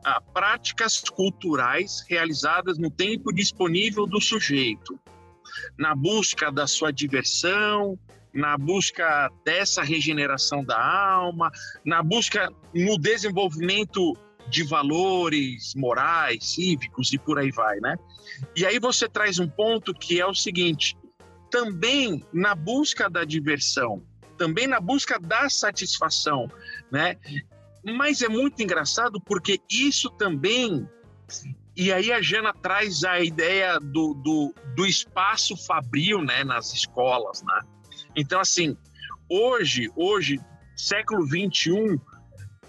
[0.07, 4.99] ah, práticas culturais realizadas no tempo disponível do sujeito,
[5.79, 7.99] na busca da sua diversão,
[8.33, 11.53] na busca dessa regeneração da alma,
[11.85, 14.17] na busca no desenvolvimento
[14.49, 17.97] de valores morais, cívicos e por aí vai, né?
[18.57, 20.97] E aí você traz um ponto que é o seguinte:
[21.51, 24.03] também na busca da diversão,
[24.37, 26.49] também na busca da satisfação,
[26.91, 27.17] né?
[27.85, 30.89] Mas é muito engraçado porque isso também.
[31.77, 37.43] E aí a Jana traz a ideia do, do, do espaço fabril, né, nas escolas,
[37.43, 37.61] né?
[38.17, 38.77] Então, assim,
[39.29, 40.41] hoje, hoje,
[40.77, 41.97] século 21,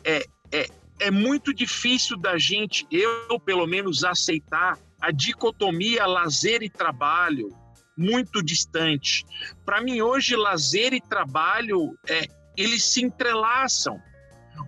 [0.04, 0.68] é, é,
[1.00, 7.50] é muito difícil da gente, eu pelo menos, aceitar a dicotomia lazer e trabalho
[7.98, 9.26] muito distante.
[9.66, 14.00] Para mim, hoje, lazer e trabalho, é, eles se entrelaçam.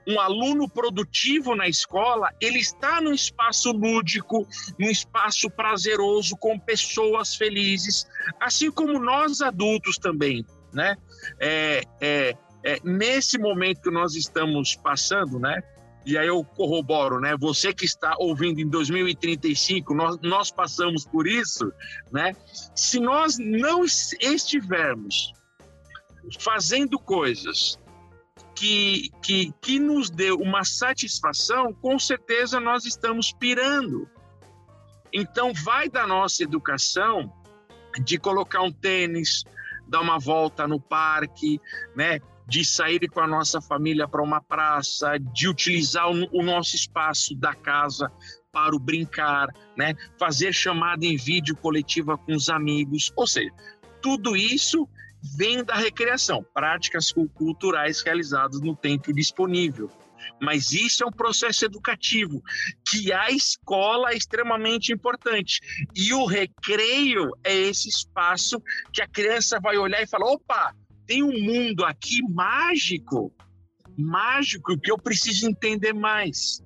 [0.08, 4.48] Um aluno produtivo na escola, ele está num espaço lúdico,
[4.80, 8.06] num espaço prazeroso, com pessoas felizes,
[8.40, 10.96] assim como nós adultos também, né?
[11.40, 15.62] É, é, é, nesse momento que nós estamos passando, né?
[16.06, 17.36] E aí eu corroboro, né?
[17.38, 21.72] Você que está ouvindo em 2035, nós, nós passamos por isso,
[22.12, 22.36] né?
[22.76, 25.34] Se nós não estivermos
[26.40, 27.80] fazendo coisas
[28.56, 34.10] que, que, que nos dê uma satisfação, com certeza nós estamos pirando.
[35.14, 37.32] Então, vai da nossa educação
[38.04, 39.44] de colocar um tênis,
[39.88, 41.60] dar uma volta no parque,
[41.96, 42.20] né?
[42.52, 47.56] De sair com a nossa família para uma praça, de utilizar o, nosso espaço da
[47.56, 48.12] casa
[48.52, 49.96] para o brincar, né?
[50.20, 53.50] fazer chamada em vídeo coletiva com os amigos, ou seja,
[54.02, 54.86] tudo isso
[55.38, 59.90] vem da recreação, práticas culturais realizadas no tempo disponível.
[60.42, 62.44] Mas isso é um processo educativo
[62.90, 65.62] que a escola é extremamente importante.
[65.96, 68.62] E o recreio é esse espaço
[68.92, 70.76] que a criança vai olhar e falar: opa,
[71.12, 73.34] tem um mundo aqui mágico,
[73.98, 76.64] mágico que eu preciso entender mais.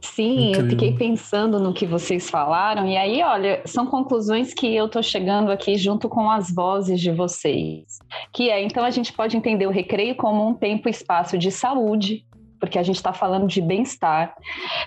[0.00, 0.64] Sim, Incrível.
[0.64, 5.04] eu fiquei pensando no que vocês falaram, e aí, olha, são conclusões que eu estou
[5.04, 8.00] chegando aqui junto com as vozes de vocês.
[8.32, 11.52] Que é, então, a gente pode entender o recreio como um tempo e espaço de
[11.52, 12.26] saúde,
[12.62, 14.36] porque a gente está falando de bem-estar,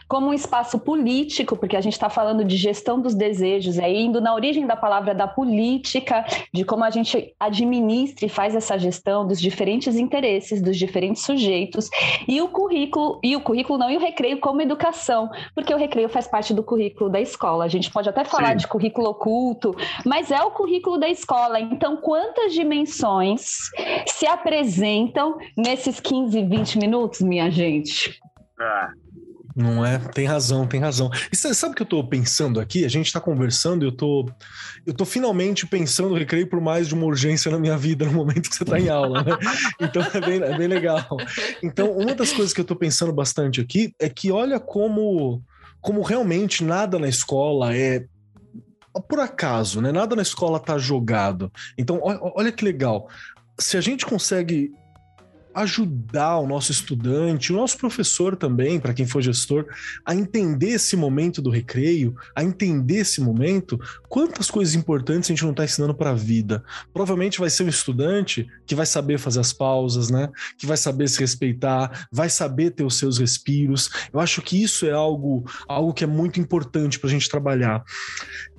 [0.07, 4.21] como um espaço político, porque a gente está falando de gestão dos desejos, é indo
[4.21, 9.27] na origem da palavra da política, de como a gente administra e faz essa gestão
[9.27, 11.89] dos diferentes interesses dos diferentes sujeitos,
[12.25, 16.07] e o currículo, e o currículo não, e o recreio como educação, porque o recreio
[16.07, 17.65] faz parte do currículo da escola.
[17.65, 18.57] A gente pode até falar Sim.
[18.59, 21.59] de currículo oculto, mas é o currículo da escola.
[21.59, 23.69] Então, quantas dimensões
[24.07, 27.64] se apresentam nesses 15, 20 minutos, minha gente?
[28.59, 29.05] É.
[29.55, 29.97] Não é?
[29.97, 31.09] Tem razão, tem razão.
[31.31, 32.83] E sabe o que eu tô pensando aqui?
[32.83, 34.29] A gente tá conversando e eu tô,
[34.85, 38.49] eu tô finalmente pensando recreio por mais de uma urgência na minha vida no momento
[38.49, 39.31] que você tá em aula, né?
[39.79, 41.07] Então é bem, é bem legal.
[41.63, 45.41] Então, uma das coisas que eu tô pensando bastante aqui é que olha como,
[45.79, 48.05] como realmente nada na escola é
[49.07, 49.89] por acaso, né?
[49.89, 51.49] Nada na escola tá jogado.
[51.77, 53.07] Então, olha que legal.
[53.57, 54.73] Se a gente consegue
[55.55, 59.65] ajudar o nosso estudante, o nosso professor também, para quem for gestor,
[60.05, 65.43] a entender esse momento do recreio, a entender esse momento, quantas coisas importantes a gente
[65.43, 66.61] não está ensinando para a vida.
[66.93, 70.29] Provavelmente vai ser um estudante que vai saber fazer as pausas, né?
[70.57, 73.89] Que vai saber se respeitar, vai saber ter os seus respiros.
[74.11, 77.81] Eu acho que isso é algo, algo que é muito importante para a gente trabalhar.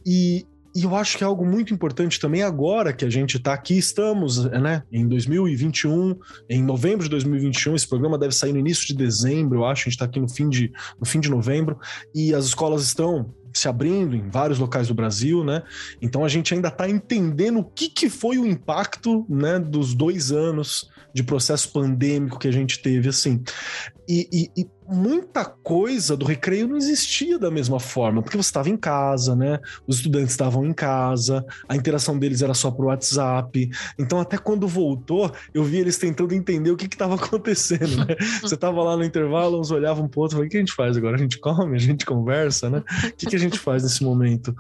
[0.05, 3.55] E, e eu acho que é algo muito importante também agora que a gente está
[3.55, 6.15] aqui, estamos né, em 2021,
[6.51, 9.85] em novembro de 2021, esse programa deve sair no início de dezembro, eu acho, a
[9.85, 11.79] gente está aqui no fim, de, no fim de novembro,
[12.15, 15.63] e as escolas estão se abrindo em vários locais do Brasil, né?
[16.03, 20.31] Então a gente ainda está entendendo o que, que foi o impacto né, dos dois
[20.31, 23.43] anos de processo pandêmico que a gente teve, assim.
[24.09, 28.69] E, e, e, muita coisa do recreio não existia da mesma forma, porque você estava
[28.69, 29.59] em casa, né?
[29.85, 33.69] Os estudantes estavam em casa, a interação deles era só por WhatsApp.
[33.99, 38.15] Então, até quando voltou, eu vi eles tentando entender o que estava acontecendo, né?
[38.41, 41.17] Você estava lá no intervalo, uns olhavam pro outro, o que a gente faz agora?
[41.17, 42.85] A gente come, a gente conversa, né?
[43.09, 44.55] O que, que a gente faz nesse momento?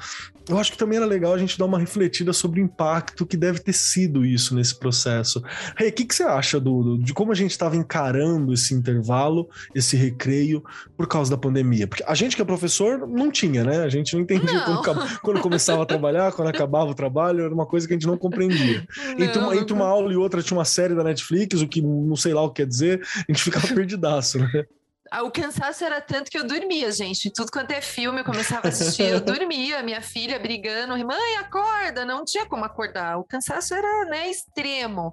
[0.48, 3.36] Eu acho que também era legal a gente dar uma refletida sobre o impacto que
[3.36, 5.42] deve ter sido isso nesse processo.
[5.78, 9.35] Hey, o que, que você acha de como a gente estava encarando esse intervalo?
[9.36, 10.62] Intervalo, esse recreio,
[10.96, 11.86] por causa da pandemia.
[11.86, 13.82] Porque a gente que é professor não tinha, né?
[13.82, 14.82] A gente não entendia não.
[14.82, 18.06] Quando, quando, começava a trabalhar, quando acabava o trabalho, era uma coisa que a gente
[18.06, 18.86] não compreendia.
[19.18, 21.82] Não, entre, uma, entre uma aula e outra tinha uma série da Netflix, o que
[21.82, 24.64] não sei lá o que quer dizer, a gente ficava perdidaço, né?
[25.10, 27.30] Ah, o cansaço era tanto que eu dormia, gente.
[27.30, 32.04] Tudo quanto é filme, eu começava a assistir, eu dormia, minha filha brigando, mãe, acorda,
[32.04, 33.18] não tinha como acordar.
[33.18, 35.12] O cansaço era, né, extremo.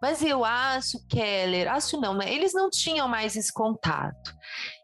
[0.00, 2.32] Mas eu acho, Keller, acho não, né?
[2.32, 4.34] Eles não tinham mais esse contato.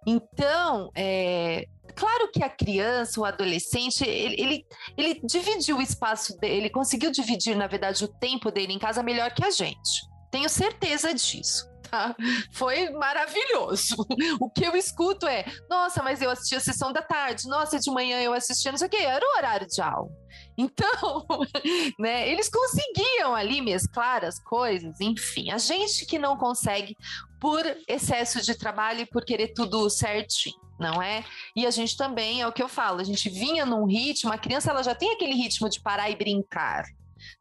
[0.07, 6.55] Então, é, claro que a criança, o adolescente, ele, ele, ele dividiu o espaço dele,
[6.57, 10.09] ele conseguiu dividir, na verdade, o tempo dele em casa melhor que a gente.
[10.31, 12.15] Tenho certeza disso tá?
[12.53, 13.97] Foi maravilhoso.
[14.41, 17.91] O que eu escuto é: nossa, mas eu assisti a sessão da tarde, nossa, de
[17.91, 20.11] manhã eu assistia, não sei o quê, era o horário de aula.
[20.57, 21.27] Então,
[21.99, 25.51] né, eles conseguiam ali mesclar as coisas, enfim.
[25.51, 26.97] A gente que não consegue
[27.41, 31.23] por excesso de trabalho e por querer tudo certinho não é?
[31.55, 34.39] E a gente também, é o que eu falo, a gente vinha num ritmo, a
[34.39, 36.87] criança ela já tem aquele ritmo de parar e brincar,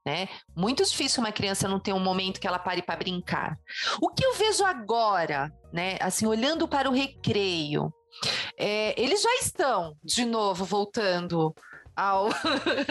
[0.05, 0.27] né?
[0.55, 3.57] Muito difícil uma criança não ter um momento que ela pare para brincar.
[4.01, 5.97] O que eu vejo agora, né?
[6.01, 7.93] Assim, olhando para o recreio,
[8.57, 11.53] é, eles já estão de novo voltando
[11.99, 12.29] ao.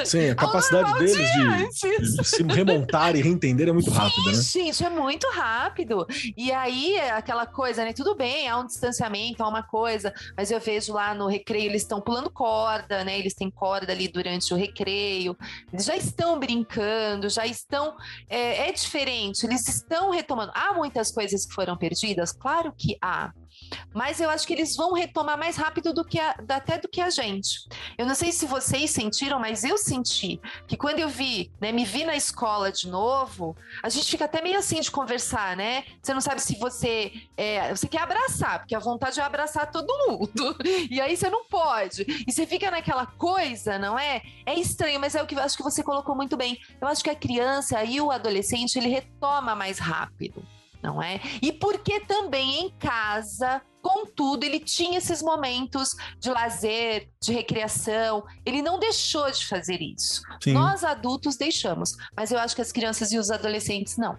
[0.05, 4.35] Sim, a capacidade deles de, de, se remontar e reentender é muito rápida, né?
[4.35, 6.07] Gente, é muito rápido.
[6.37, 7.93] E aí, é aquela coisa, né?
[7.93, 11.83] Tudo bem, há um distanciamento, há uma coisa, mas eu vejo lá no recreio, eles
[11.83, 13.19] estão pulando corda, né?
[13.19, 15.37] Eles têm corda ali durante o recreio,
[15.73, 17.97] eles já estão brincando, já estão.
[18.29, 20.53] É, é diferente, eles estão retomando.
[20.55, 22.33] Há muitas coisas que foram perdidas?
[22.33, 23.33] Claro que há.
[23.95, 27.01] Mas eu acho que eles vão retomar mais rápido do que a, até do que
[27.01, 27.69] a gente.
[27.97, 31.85] Eu não sei se vocês sentiram, mas eu senti que quando eu vi, né, me
[31.85, 35.85] vi na escola de novo, a gente fica até meio assim de conversar, né?
[36.03, 39.93] Você não sabe se você é, você quer abraçar, porque a vontade é abraçar todo
[40.07, 40.57] mundo.
[40.91, 42.05] E aí você não pode.
[42.27, 44.23] E você fica naquela coisa, não é?
[44.47, 46.59] É estranho, mas é o que eu acho que você colocou muito bem.
[46.81, 50.43] Eu acho que a criança e o adolescente ele retoma mais rápido
[50.83, 51.21] não é?
[51.43, 58.63] E porque também em casa, contudo, ele tinha esses momentos de lazer, de recreação, ele
[58.63, 60.23] não deixou de fazer isso.
[60.43, 60.53] Sim.
[60.53, 64.19] Nós adultos deixamos, mas eu acho que as crianças e os adolescentes não.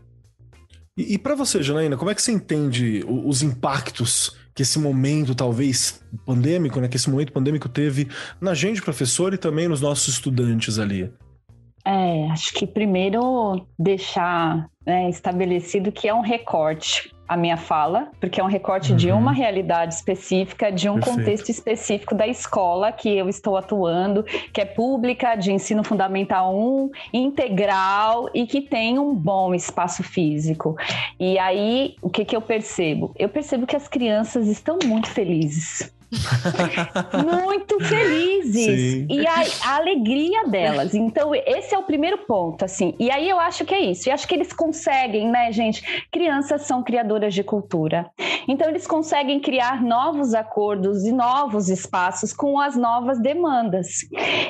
[0.97, 5.33] E, e para você, Janaína, como é que você entende os impactos que esse momento,
[5.33, 8.09] talvez pandêmico, né, que esse momento pandêmico teve
[8.41, 11.09] na gente, professor, e também nos nossos estudantes ali?
[11.89, 17.11] É, acho que primeiro deixar né, estabelecido que é um recorte.
[17.27, 18.97] a minha fala, porque é um recorte uhum.
[18.97, 21.17] de uma realidade específica, de um Perfeito.
[21.17, 26.89] contexto específico da escola que eu estou atuando, que é pública, de ensino fundamental 1,
[27.13, 30.75] integral e que tem um bom espaço físico.
[31.19, 33.13] E aí, o que, que eu percebo?
[33.15, 35.93] Eu percebo que as crianças estão muito felizes
[37.23, 39.07] muito felizes Sim.
[39.09, 39.35] e a,
[39.65, 40.95] a, alegria delas.
[40.95, 42.95] Então esse é o primeiro ponto, assim.
[42.99, 44.09] E aí eu acho que é isso.
[44.09, 46.07] E acho que eles conseguem, né, gente?
[46.11, 48.09] Crianças são criadoras de cultura.
[48.47, 53.87] Então eles conseguem criar novos acordos e novos espaços com as novas demandas.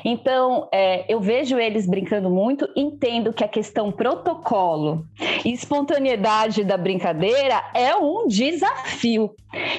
[0.06, 5.06] Então é, eu vejo eles brincando muito, entendo que a questão protocolo
[5.44, 9.36] e espontaneidade da brincadeira é um desafio.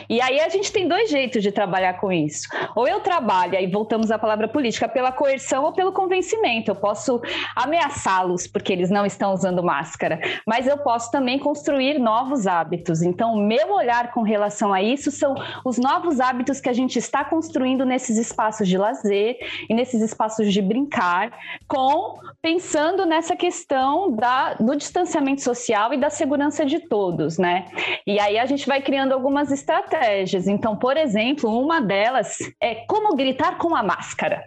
[0.08, 2.48] E aí a gente tem dois jeitos de trabalhar trabalhar com isso.
[2.74, 6.72] Ou eu trabalho, aí voltamos à palavra política, pela coerção ou pelo convencimento.
[6.72, 7.20] Eu posso
[7.54, 13.02] ameaçá-los porque eles não estão usando máscara, mas eu posso também construir novos hábitos.
[13.02, 16.98] Então, o meu olhar com relação a isso são os novos hábitos que a gente
[16.98, 21.30] está construindo nesses espaços de lazer e nesses espaços de brincar,
[21.68, 27.66] com pensando nessa questão da, do distanciamento social e da segurança de todos, né?
[28.06, 30.48] E aí a gente vai criando algumas estratégias.
[30.48, 34.44] Então, por exemplo, uma delas é como gritar com a máscara.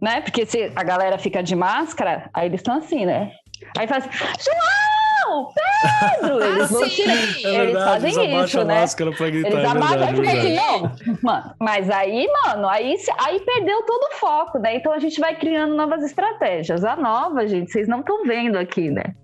[0.00, 0.20] Né?
[0.20, 3.32] Porque se a galera fica de máscara, aí eles estão assim, né?
[3.78, 4.94] Aí faz assim, João!
[5.34, 6.42] Pedro!
[6.42, 7.14] Ah, eles vão tirar.
[7.14, 8.80] É eles fazem eles isso, né?
[8.80, 11.16] máscara pra gritar, eles é abaixam ficam assim, não.
[11.22, 14.76] Mano, mas aí, mano, aí, aí perdeu todo o foco, né?
[14.76, 16.84] Então a gente vai criando novas estratégias.
[16.84, 19.14] A nova, gente, vocês não estão vendo aqui, né?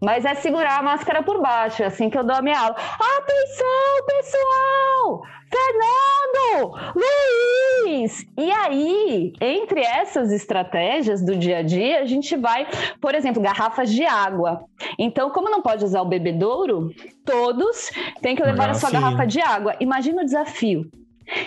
[0.00, 2.76] Mas é segurar a máscara por baixo, é assim que eu dou a minha aula.
[2.76, 5.22] Atenção, pessoal!
[5.50, 6.74] Fernando!
[6.94, 8.24] Luiz!
[8.36, 12.66] E aí, entre essas estratégias do dia a dia, a gente vai,
[13.00, 14.64] por exemplo, garrafas de água.
[14.98, 16.90] Então, como não pode usar o bebedouro,
[17.24, 19.74] todos têm que levar a sua garrafa de água.
[19.80, 20.90] Imagina o desafio.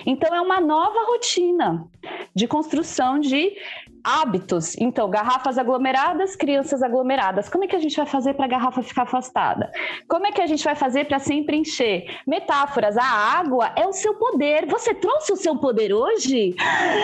[0.06, 1.86] Então, é uma nova rotina
[2.36, 3.54] de construção de
[4.04, 4.76] hábitos.
[4.78, 7.50] Então, garrafas aglomeradas, crianças aglomeradas.
[7.50, 9.72] Como é que a gente vai fazer para a garrafa ficar afastada?
[10.08, 12.06] Como é que a gente vai fazer para sempre encher?
[12.26, 12.98] Metáforas.
[12.98, 14.66] A água é o seu poder.
[14.68, 16.56] Você trouxe o seu poder hoje?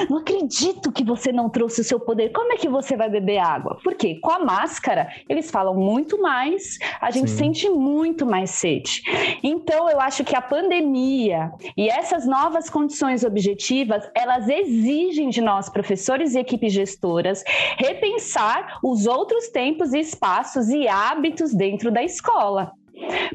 [0.10, 2.30] Não acredito que você não trouxe o seu poder.
[2.30, 3.78] Como é que você vai beber água?
[3.84, 7.38] Porque com a máscara, eles falam muito mais, a gente Sim.
[7.38, 9.02] sente muito mais sede.
[9.44, 15.70] Então, eu acho que a pandemia e essas novas condições objetivas, elas exigem de nós,
[15.70, 17.44] professores e equipes de gestoras
[17.78, 22.72] repensar os outros tempos e espaços e hábitos dentro da escola.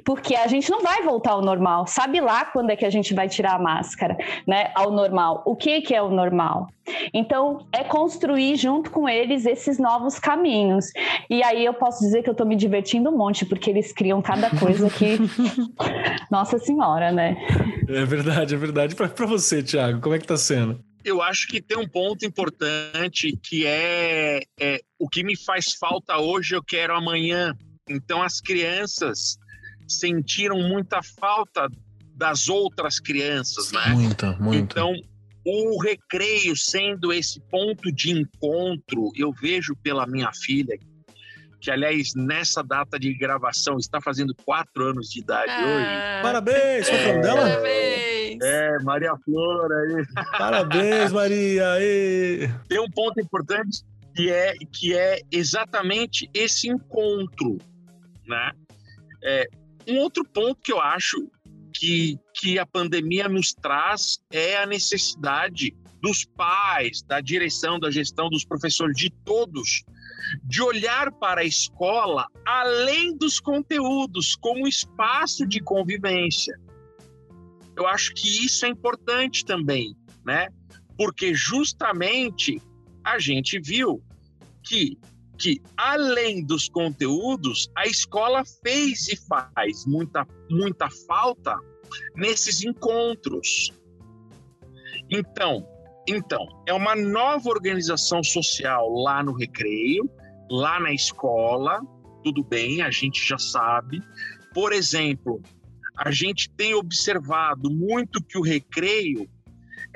[0.04, 1.86] Porque a gente não vai voltar ao normal.
[1.86, 4.72] Sabe lá quando é que a gente vai tirar a máscara, né?
[4.74, 5.42] Ao normal.
[5.46, 6.66] O que que é o normal?
[7.14, 10.86] Então, é construir junto com eles esses novos caminhos.
[11.30, 14.20] E aí eu posso dizer que eu estou me divertindo um monte, porque eles criam
[14.20, 15.18] cada coisa que.
[16.28, 17.36] Nossa Senhora, né?
[17.88, 18.96] É verdade, é verdade.
[18.96, 20.80] Para você, Thiago, como é que está sendo?
[21.04, 26.18] Eu acho que tem um ponto importante que é, é, o que me faz falta
[26.18, 27.54] hoje, eu quero amanhã.
[27.88, 29.36] Então, as crianças
[29.88, 31.68] sentiram muita falta
[32.14, 33.88] das outras crianças, né?
[33.88, 34.58] Muita, muita.
[34.58, 34.94] Então,
[35.44, 40.78] o recreio sendo esse ponto de encontro, eu vejo pela minha filha,
[41.62, 46.22] que aliás, nessa data de gravação, está fazendo quatro anos de idade ah, hoje.
[46.22, 46.88] Parabéns!
[46.88, 47.40] É o nome dela?
[47.40, 48.42] Parabéns!
[48.42, 50.04] É, Maria Flor aí.
[50.36, 51.72] Parabéns, Maria!
[51.74, 52.50] Aí.
[52.68, 57.58] Tem um ponto importante que é, que é exatamente esse encontro,
[58.26, 58.50] né?
[59.22, 59.46] É,
[59.86, 61.30] um outro ponto que eu acho
[61.72, 68.28] que, que a pandemia nos traz é a necessidade dos pais, da direção, da gestão,
[68.28, 69.84] dos professores, de todos,
[70.44, 76.54] de olhar para a escola além dos conteúdos, como espaço de convivência
[77.76, 80.48] eu acho que isso é importante também, né?
[80.96, 82.60] Porque justamente
[83.02, 84.02] a gente viu
[84.62, 84.98] que,
[85.38, 91.58] que além dos conteúdos, a escola fez e faz muita, muita falta
[92.14, 93.72] nesses encontros.
[95.10, 95.66] Então,
[96.06, 100.10] então, é uma nova organização social lá no recreio,
[100.52, 101.80] lá na escola,
[102.22, 104.02] tudo bem, a gente já sabe.
[104.52, 105.40] Por exemplo,
[105.96, 109.28] a gente tem observado muito que o recreio,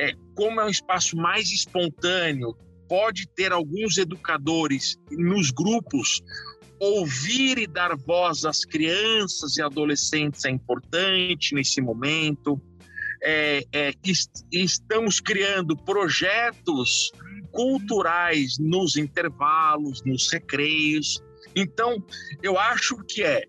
[0.01, 2.57] é, como é um espaço mais espontâneo,
[2.89, 6.23] pode ter alguns educadores nos grupos
[6.79, 12.61] ouvir e dar voz às crianças e adolescentes é importante nesse momento.
[13.23, 17.11] É, é, est estamos criando projetos
[17.57, 21.21] culturais nos intervalos, nos recreios.
[21.57, 22.05] Então,
[22.43, 23.45] eu acho que é,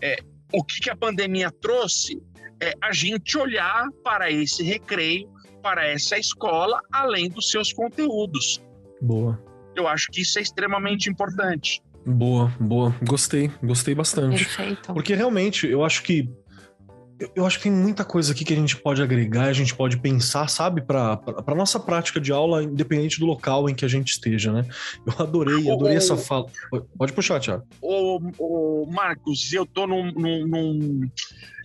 [0.00, 0.18] é
[0.52, 2.22] o que, que a pandemia trouxe?
[2.62, 5.28] É a gente olhar para esse recreio,
[5.60, 8.62] para essa escola, além dos seus conteúdos.
[9.02, 9.42] Boa.
[9.74, 11.82] Eu acho que isso é extremamente importante.
[12.06, 12.94] Boa, boa.
[13.02, 14.44] Gostei, gostei bastante.
[14.44, 14.92] Perfeito.
[14.94, 16.28] Porque realmente eu acho que
[17.34, 19.98] eu acho que tem muita coisa aqui que a gente pode agregar, a gente pode
[19.98, 24.12] pensar, sabe, para a nossa prática de aula, independente do local em que a gente
[24.12, 24.66] esteja, né?
[25.06, 26.46] Eu adorei, adorei essa fala.
[26.96, 27.66] Pode puxar, Tiago.
[27.80, 31.10] Ô, ô, Marcos, eu tô num, num, num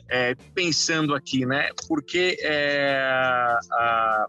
[0.09, 1.69] é, pensando aqui, né?
[1.87, 2.99] Porque é,
[3.71, 4.25] a,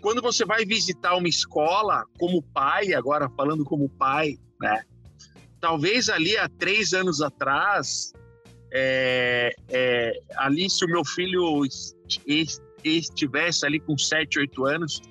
[0.00, 4.82] quando você vai visitar uma escola como pai, agora falando como pai, né?
[5.60, 8.12] Talvez ali há três anos atrás
[8.72, 11.62] é, é, ali, se o meu filho
[12.82, 15.02] estivesse ali com 7, 8 anos,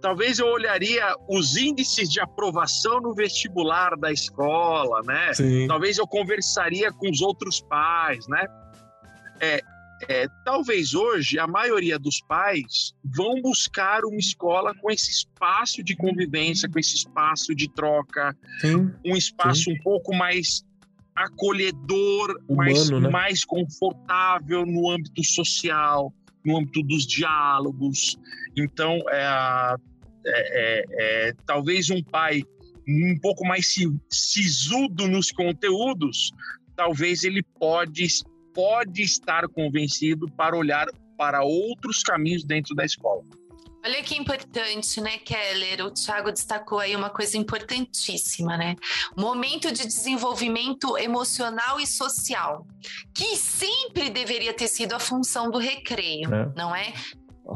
[0.00, 5.32] talvez eu olharia os índices de aprovação no vestibular da escola, né?
[5.32, 5.66] Sim.
[5.66, 8.46] Talvez eu conversaria com os outros pais, né?
[9.40, 9.60] É,
[10.08, 15.96] é, talvez hoje a maioria dos pais vão buscar uma escola com esse espaço de
[15.96, 19.72] convivência, com esse espaço de troca, sim, um espaço sim.
[19.72, 20.64] um pouco mais
[21.14, 23.08] acolhedor, Humano, mais, né?
[23.08, 26.12] mais confortável no âmbito social,
[26.44, 28.18] no âmbito dos diálogos.
[28.56, 29.76] Então, é,
[30.26, 32.42] é, é, é talvez um pai
[32.86, 33.74] um pouco mais
[34.10, 36.32] sisudo nos conteúdos,
[36.74, 38.06] talvez ele pode,
[38.52, 43.22] pode estar convencido para olhar para outros caminhos dentro da escola.
[43.84, 45.84] Olha que importante, né, Keller?
[45.84, 48.76] O Thiago destacou aí uma coisa importantíssima, né?
[49.16, 52.64] Momento de desenvolvimento emocional e social,
[53.12, 56.52] que sempre deveria ter sido a função do recreio, é.
[56.54, 56.92] não é?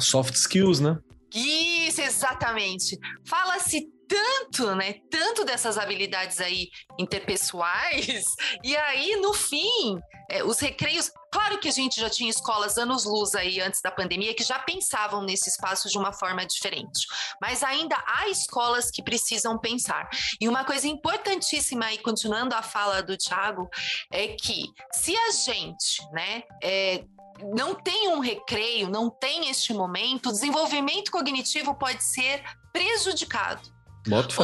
[0.01, 0.99] Soft skills, né?
[1.37, 2.99] Isso, exatamente.
[3.29, 4.95] Fala-se tanto, né?
[5.11, 6.69] Tanto dessas habilidades aí
[6.99, 8.25] interpessoais,
[8.65, 9.99] e aí, no fim,
[10.31, 11.11] é, os recreios.
[11.31, 15.23] Claro que a gente já tinha escolas anos-luz aí antes da pandemia que já pensavam
[15.23, 17.07] nesse espaço de uma forma diferente,
[17.43, 20.09] mas ainda há escolas que precisam pensar.
[20.41, 23.69] E uma coisa importantíssima aí, continuando a fala do Tiago,
[24.11, 24.65] é que
[24.95, 27.05] se a gente, né, é,
[27.55, 33.75] não tem um recreio, não tem este momento, o desenvolvimento cognitivo pode ser prejudicado.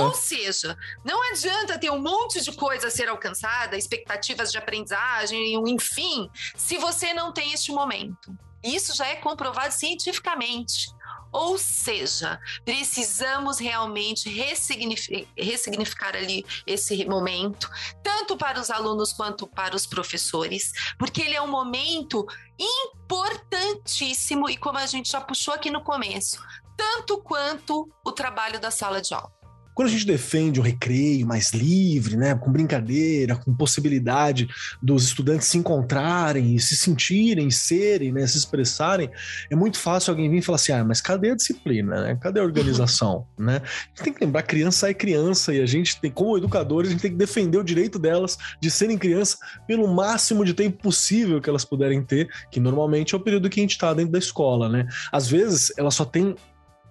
[0.06, 5.54] Ou seja, não adianta ter um monte de coisa a ser alcançada, expectativas de aprendizagem,
[5.68, 8.36] enfim, se você não tem este momento.
[8.62, 10.88] Isso já é comprovado cientificamente.
[11.32, 17.70] Ou seja, precisamos realmente ressignificar, ressignificar, ali esse momento,
[18.02, 22.26] tanto para os alunos quanto para os professores, porque ele é um momento
[22.58, 26.38] importantíssimo e, como a gente já puxou aqui no começo,
[26.76, 29.41] tanto quanto o trabalho da sala de aula.
[29.74, 34.48] Quando a gente defende um recreio mais livre, né, com brincadeira, com possibilidade
[34.82, 39.10] dos estudantes se encontrarem e se sentirem, serem, né, se expressarem,
[39.50, 42.02] é muito fácil alguém vir e falar assim: ah, mas cadê a disciplina?
[42.02, 42.18] Né?
[42.20, 43.26] Cadê a organização?
[43.38, 43.62] né?
[43.64, 46.92] A gente tem que lembrar: criança é criança e a gente tem, como educadores, a
[46.92, 51.40] gente tem que defender o direito delas de serem criança pelo máximo de tempo possível
[51.40, 54.18] que elas puderem ter, que normalmente é o período que a gente está dentro da
[54.18, 54.86] escola, né?
[55.10, 56.34] Às vezes, ela só tem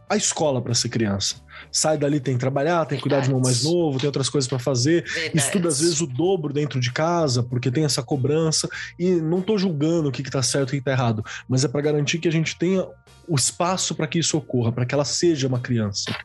[0.10, 1.36] a escola para ser criança
[1.72, 4.47] sai dali, tem que trabalhar, tem que cuidar de um mais novo, tem outras coisas
[4.47, 5.38] para fazer, Verdade.
[5.38, 9.57] estuda às vezes o dobro dentro de casa, porque tem essa cobrança, e não tô
[9.57, 12.20] julgando o que, que tá certo e o que tá errado, mas é para garantir
[12.20, 12.86] que a gente tenha
[13.28, 16.16] o espaço para que isso ocorra, para que ela seja uma criança.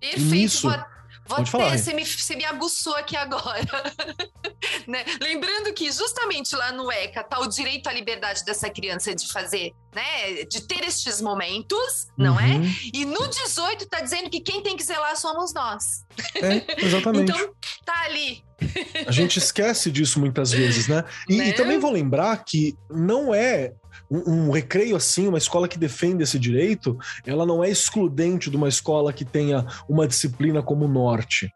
[0.00, 0.20] Perfeito.
[0.20, 0.68] E nisso,
[1.26, 3.60] Vou Pode falar, você, me, você me aguçou aqui agora.
[4.86, 5.04] né?
[5.20, 9.72] Lembrando que justamente lá no ECA tá o direito à liberdade dessa criança de fazer,
[9.94, 10.44] né?
[10.44, 12.54] De ter estes momentos, não é?
[12.54, 12.64] uhum.
[12.64, 12.90] é?
[12.94, 16.04] E no 18 tá dizendo que quem tem que zelar somos nós.
[16.36, 17.32] É, exatamente.
[17.32, 17.54] então,
[17.84, 18.44] tá ali.
[19.06, 21.04] A gente esquece disso muitas vezes, né?
[21.28, 21.48] E, né?
[21.48, 23.74] e também vou lembrar que não é
[24.10, 28.56] um, um, recreio assim, uma escola que defende esse direito, ela não é excludente de
[28.56, 31.52] uma escola que tenha uma disciplina como norte.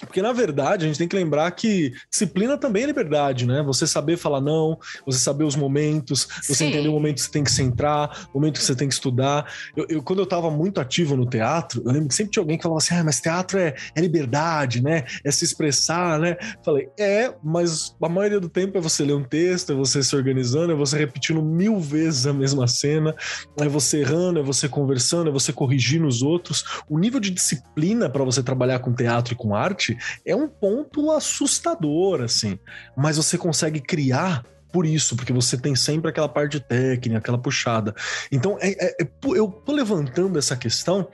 [0.00, 3.62] Porque, na verdade, a gente tem que lembrar que disciplina também é liberdade, né?
[3.62, 6.66] Você saber falar não, você saber os momentos, você Sim.
[6.68, 9.50] entender o momento que você tem que centrar, o momento que você tem que estudar.
[9.76, 12.56] Eu, eu, quando eu estava muito ativo no teatro, eu lembro que sempre tinha alguém
[12.56, 15.04] que falava assim: ah, mas teatro é, é liberdade, né?
[15.24, 16.36] É se expressar, né?
[16.64, 20.14] Falei, é, mas a maioria do tempo é você ler um texto, é você se
[20.14, 23.14] organizando, é você repetindo mil vezes a mesma cena,
[23.58, 26.64] é você errando, é você conversando, é você corrigindo os outros.
[26.88, 29.87] O nível de disciplina para você trabalhar com teatro e com arte
[30.24, 32.58] é um ponto assustador, assim.
[32.96, 37.94] Mas você consegue criar por isso, porque você tem sempre aquela parte técnica, aquela puxada.
[38.30, 41.08] Então, é, é, é, eu tô levantando essa questão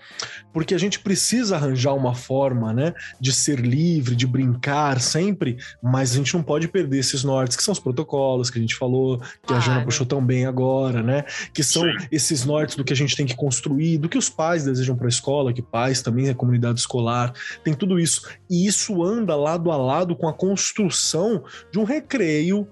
[0.53, 6.13] porque a gente precisa arranjar uma forma, né, de ser livre, de brincar sempre, mas
[6.13, 9.19] a gente não pode perder esses nortes, que são os protocolos que a gente falou,
[9.19, 9.63] que claro.
[9.63, 12.07] a Jana puxou tão bem agora, né, que são Sim.
[12.11, 15.07] esses nortes do que a gente tem que construir, do que os pais desejam para
[15.07, 17.33] a escola, que pais também é comunidade escolar,
[17.65, 18.29] tem tudo isso.
[18.49, 21.43] E isso anda lado a lado com a construção
[21.73, 22.69] de um recreio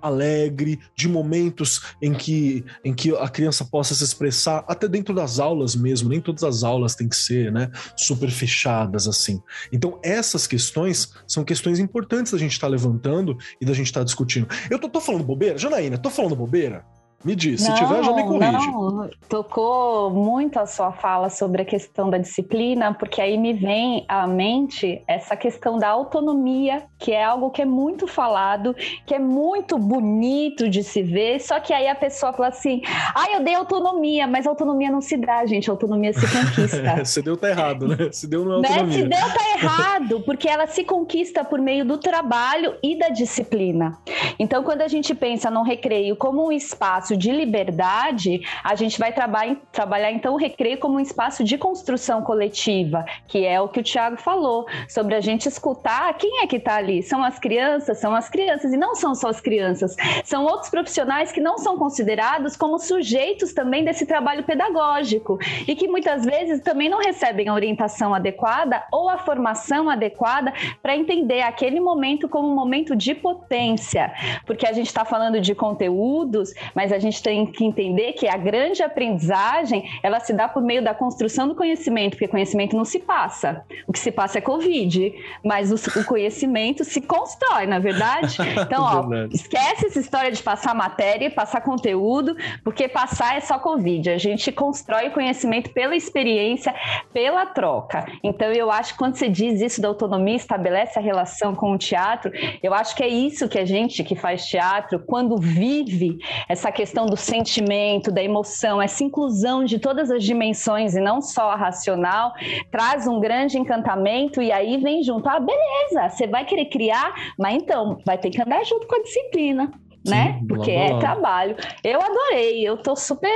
[0.00, 5.38] alegre, de momentos em que, em que a criança possa se expressar, até dentro das
[5.38, 9.40] aulas mesmo, nem todas as aulas têm que ser, né, super fechadas assim.
[9.72, 14.00] Então, essas questões são questões importantes da gente estar tá levantando e da gente estar
[14.00, 14.48] tá discutindo.
[14.70, 15.58] Eu tô, tô falando bobeira?
[15.58, 16.84] Janaína, tô falando bobeira?
[17.22, 18.66] Me diz, não, se tiver, já me corrige.
[18.70, 24.06] Não, tocou muito a sua fala sobre a questão da disciplina, porque aí me vem
[24.08, 29.18] à mente essa questão da autonomia, que é algo que é muito falado, que é
[29.18, 32.80] muito bonito de se ver, só que aí a pessoa fala assim:
[33.14, 37.04] ah, eu dei autonomia, mas autonomia não se dá, gente, autonomia se conquista.
[37.04, 38.08] se deu tá errado, né?
[38.12, 39.06] Se deu não é autonomia.
[39.06, 39.16] Né?
[39.16, 43.98] Se deu tá errado, porque ela se conquista por meio do trabalho e da disciplina.
[44.38, 48.98] Então, quando a gente pensa num recreio como um espaço espaço de liberdade, a gente
[48.98, 53.68] vai trabalhar, trabalhar então o recreio como um espaço de construção coletiva, que é o
[53.68, 57.02] que o Tiago falou, sobre a gente escutar quem é que está ali.
[57.02, 61.32] São as crianças, são as crianças, e não são só as crianças, são outros profissionais
[61.32, 66.88] que não são considerados como sujeitos também desse trabalho pedagógico e que muitas vezes também
[66.88, 70.52] não recebem a orientação adequada ou a formação adequada
[70.82, 74.12] para entender aquele momento como um momento de potência,
[74.46, 78.36] porque a gente está falando de conteúdos, mas a gente tem que entender que a
[78.36, 83.00] grande aprendizagem ela se dá por meio da construção do conhecimento, porque conhecimento não se
[83.00, 83.64] passa.
[83.86, 85.12] O que se passa é Covid,
[85.44, 88.36] mas o, o conhecimento se constrói, na é verdade?
[88.60, 94.10] Então, ó, esquece essa história de passar matéria, passar conteúdo, porque passar é só Covid.
[94.10, 96.74] A gente constrói conhecimento pela experiência,
[97.12, 98.04] pela troca.
[98.22, 101.78] Então, eu acho que quando você diz isso da autonomia, estabelece a relação com o
[101.78, 102.30] teatro,
[102.62, 106.89] eu acho que é isso que a gente que faz teatro, quando vive essa questão
[106.90, 111.54] questão do sentimento, da emoção, essa inclusão de todas as dimensões e não só a
[111.54, 112.32] racional,
[112.68, 117.54] traz um grande encantamento e aí vem junto, ah, beleza, você vai querer criar, mas
[117.54, 119.70] então vai ter que andar junto com a disciplina
[120.04, 120.40] né?
[120.48, 121.56] Porque é trabalho.
[121.84, 123.30] Eu adorei, eu tô super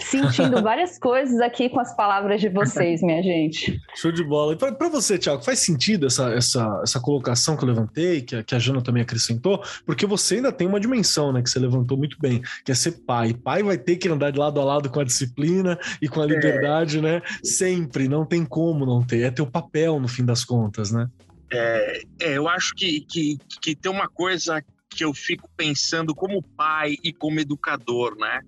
[0.00, 3.80] sentindo várias coisas aqui com as palavras de vocês, minha gente.
[3.96, 4.52] Show de bola.
[4.52, 8.42] E para você, Tiago, faz sentido essa, essa, essa colocação que eu levantei, que a,
[8.42, 9.62] que a Jana também acrescentou?
[9.84, 12.92] Porque você ainda tem uma dimensão, né, que você levantou muito bem, que é ser
[13.04, 13.34] pai.
[13.34, 16.24] Pai vai ter que andar de lado a lado com a disciplina e com a
[16.24, 16.28] é.
[16.28, 17.02] liberdade, é.
[17.02, 17.22] né?
[17.42, 19.22] Sempre, não tem como não ter.
[19.22, 21.08] É teu papel, no fim das contas, né?
[21.50, 26.42] É, é, eu acho que, que, que tem uma coisa que eu fico pensando como
[26.42, 28.40] pai e como educador, né?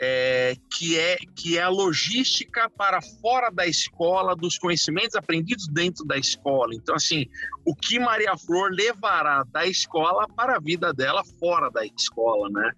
[0.00, 6.04] É, que, é, que é a logística para fora da escola, dos conhecimentos aprendidos dentro
[6.04, 6.72] da escola.
[6.72, 7.26] Então, assim,
[7.64, 12.70] o que Maria Flor levará da escola para a vida dela fora da escola, né?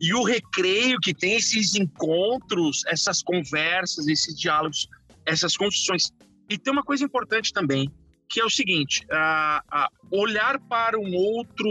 [0.00, 4.88] E o recreio que tem esses encontros, essas conversas, esses diálogos,
[5.26, 6.10] essas construções.
[6.48, 7.92] E tem uma coisa importante também,
[8.34, 11.68] que é o seguinte: a, a olhar para um outro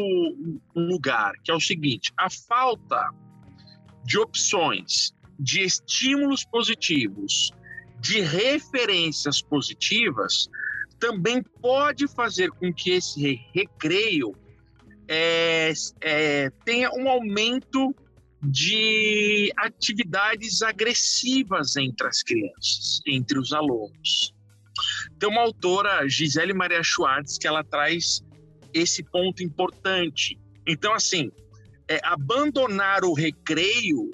[0.74, 3.14] lugar, que é o seguinte: a falta
[4.06, 7.52] de opções, de estímulos positivos,
[8.00, 10.48] de referências positivas,
[10.98, 14.34] também pode fazer com que esse recreio
[15.06, 17.94] é, é, tenha um aumento
[18.42, 24.34] de atividades agressivas entre as crianças, entre os alunos.
[25.20, 28.24] Tem uma autora, Gisele Maria Schwartz, que ela traz
[28.74, 30.40] esse ponto importante.
[30.68, 31.32] Então, assim,
[31.88, 34.12] é, abandonar o recreio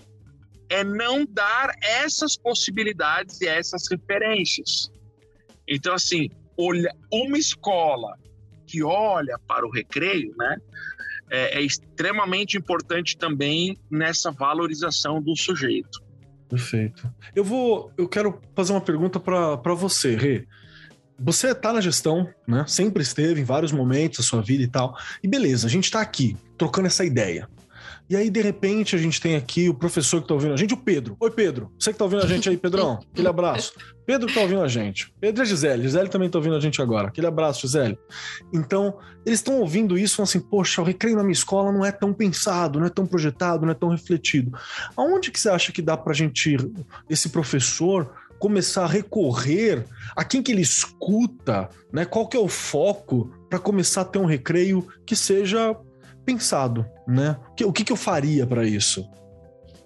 [0.70, 4.92] é não dar essas possibilidades e essas referências.
[5.68, 8.18] Então, assim, olha, uma escola
[8.68, 10.58] que olha para o recreio, né,
[11.32, 16.09] é, é extremamente importante também nessa valorização do sujeito.
[16.50, 17.10] Perfeito.
[17.36, 20.48] Eu vou, eu quero fazer uma pergunta para você, Rê.
[21.18, 22.66] Você tá na gestão, né?
[22.68, 24.98] Sempre esteve em vários momentos da sua vida e tal.
[25.22, 27.48] E beleza, a gente tá aqui trocando essa ideia.
[28.10, 30.74] E aí, de repente, a gente tem aqui o professor que tá ouvindo a gente,
[30.74, 31.16] o Pedro.
[31.20, 31.72] Oi, Pedro.
[31.78, 33.00] Você que tá ouvindo a gente aí, Pedrão.
[33.14, 33.74] Aquele abraço.
[34.04, 35.14] Pedro que tá ouvindo a gente.
[35.22, 35.84] Pedro e a Gisele.
[35.84, 37.10] Gisele também tá ouvindo a gente agora.
[37.10, 38.00] Aquele abraço, Gisele.
[38.52, 41.86] Então, eles estão ouvindo isso e falam assim: poxa, o recreio na minha escola não
[41.86, 44.58] é tão pensado, não é tão projetado, não é tão refletido.
[44.98, 46.58] Aonde que você acha que dá pra gente,
[47.08, 49.86] esse professor, começar a recorrer
[50.16, 52.06] a quem que ele escuta, né?
[52.06, 55.76] Qual que é o foco para começar a ter um recreio que seja
[56.34, 57.38] pensado, né?
[57.52, 59.10] O que, o que, que eu faria para isso?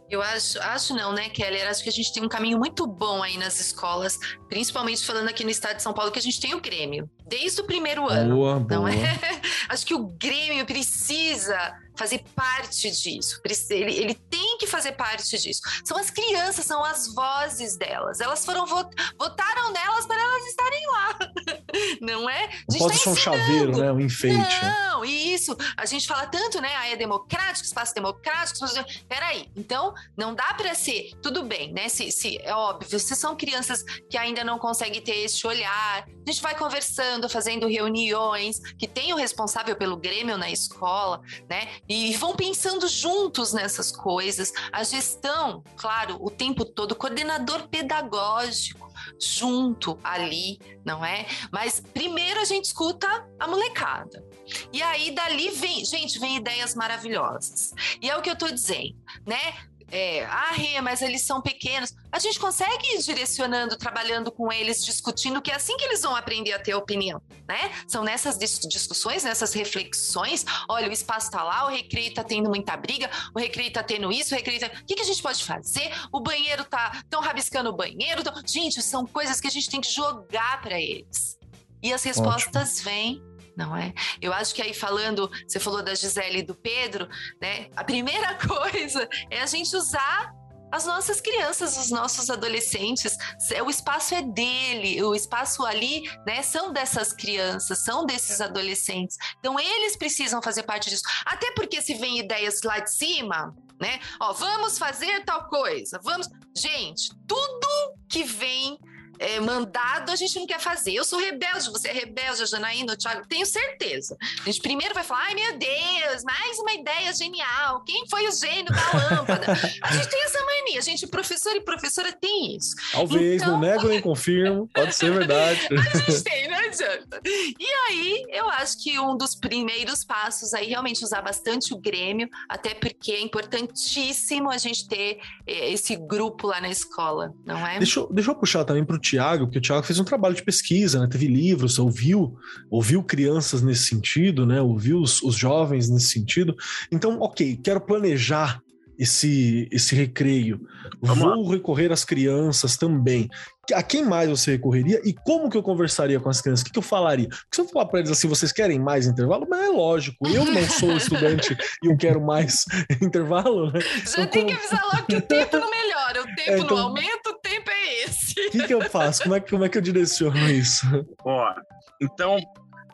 [0.09, 1.67] Eu acho, acho não, né, Keller?
[1.67, 5.43] Acho que a gente tem um caminho muito bom aí nas escolas, principalmente falando aqui
[5.43, 8.35] no estado de São Paulo, que a gente tem o Grêmio, desde o primeiro ano.
[8.35, 8.93] Boa, não boa.
[8.93, 9.19] é?
[9.69, 13.41] Acho que o Grêmio precisa fazer parte disso.
[13.69, 15.61] Ele, ele, tem que fazer parte disso.
[15.83, 18.19] São as crianças, são as vozes delas.
[18.19, 21.19] Elas foram votaram nelas para elas estarem lá,
[22.01, 22.49] não é?
[22.69, 23.91] Não pode tá ser um chaveiro, né?
[23.91, 24.63] Um enfeite.
[24.63, 25.55] Não, isso.
[25.77, 26.73] A gente fala tanto, né?
[26.75, 28.65] Ah, é democrático, espaço democrático.
[28.65, 28.83] Espaço...
[29.07, 29.49] Peraí.
[29.55, 31.11] Então, não dá para ser.
[31.21, 31.89] Tudo bem, né?
[31.89, 36.31] Se, se, é óbvio, se são crianças que ainda não conseguem ter esse olhar, a
[36.31, 41.67] gente vai conversando, fazendo reuniões, que tem o responsável pelo Grêmio na escola, né?
[41.87, 44.53] E vão pensando juntos nessas coisas.
[44.71, 51.25] A gestão, claro, o tempo todo, coordenador pedagógico, junto ali, não é?
[51.51, 54.23] Mas primeiro a gente escuta a molecada.
[54.71, 57.73] E aí dali vem, gente, vem ideias maravilhosas.
[58.01, 59.55] E é o que eu tô dizendo, né?
[59.95, 61.93] É, ah, Rê, mas eles são pequenos.
[62.11, 66.15] A gente consegue ir direcionando, trabalhando com eles, discutindo, que é assim que eles vão
[66.15, 67.71] aprender a ter opinião, né?
[67.87, 70.43] São nessas discussões, nessas reflexões.
[70.67, 74.11] Olha, o espaço tá lá, o recreio tá tendo muita briga, o recreio tá tendo
[74.11, 74.65] isso, o recreio tá...
[74.65, 75.91] O que, que a gente pode fazer?
[76.11, 76.93] O banheiro tá...
[76.95, 78.23] Estão rabiscando o banheiro.
[78.23, 78.33] Tão...
[78.47, 81.37] Gente, são coisas que a gente tem que jogar para eles.
[81.83, 82.85] E as respostas Ótimo.
[82.85, 83.93] vêm não é?
[84.21, 87.07] Eu acho que aí falando, você falou da Gisele e do Pedro,
[87.41, 87.69] né?
[87.75, 90.33] A primeira coisa é a gente usar
[90.73, 93.15] as nossas crianças, os nossos adolescentes,
[93.63, 99.15] o espaço é dele, o espaço ali, né, são dessas crianças, são desses adolescentes.
[99.37, 101.03] Então eles precisam fazer parte disso.
[101.27, 103.99] Até porque se vem ideias lá de cima, né?
[104.19, 106.27] Ó, vamos fazer tal coisa, vamos,
[106.57, 107.67] gente, tudo
[108.09, 108.79] que vem
[109.19, 110.93] é, mandado, a gente não quer fazer.
[110.93, 114.17] Eu sou rebelde, você é rebelde, a Janaína, o Thiago, tenho certeza.
[114.41, 117.83] A gente primeiro vai falar, ai meu Deus, mais uma ideia genial.
[117.85, 119.51] Quem foi o gênio da lâmpada?
[119.81, 122.75] a gente tem essa mania, a gente, professor e professora tem isso.
[122.91, 123.53] Talvez, então...
[123.53, 125.67] não nego nem confirmo, pode ser verdade.
[125.71, 127.21] a gente tem, não adianta.
[127.25, 132.29] E aí, eu acho que um dos primeiros passos aí realmente usar bastante o Grêmio,
[132.47, 137.77] até porque é importantíssimo a gente ter eh, esse grupo lá na escola, não é?
[137.77, 140.35] Deixa eu, deixa eu puxar também para o Tiago, porque o Tiago fez um trabalho
[140.35, 141.07] de pesquisa, né?
[141.07, 142.35] teve livros, ouviu,
[142.69, 144.61] ouviu crianças nesse sentido, né?
[144.61, 146.55] ouviu os, os jovens nesse sentido.
[146.91, 148.61] Então, ok, quero planejar
[148.97, 150.61] esse, esse recreio.
[151.01, 151.51] Vamos Vou lá.
[151.53, 153.29] recorrer às crianças também.
[153.73, 156.61] A quem mais você recorreria e como que eu conversaria com as crianças?
[156.61, 157.29] O que, que eu falaria?
[157.29, 159.47] Porque se eu falar para eles assim, vocês querem mais intervalo?
[159.49, 162.65] Mas é lógico, eu não sou estudante e eu quero mais
[163.01, 163.79] intervalo, né?
[163.79, 164.47] Já então, tem como...
[164.47, 166.77] que avisar logo que o tempo não melhora, o tempo é, então...
[166.77, 168.47] não aumenta, o tempo é esse.
[168.47, 169.23] O que, que eu faço?
[169.23, 170.85] Como é que, como é que eu direciono isso?
[171.23, 171.53] Ó,
[172.01, 172.37] então,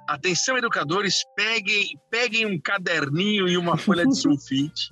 [0.07, 4.91] atenção educadores, peguem, peguem um caderninho e uma folha de sulfite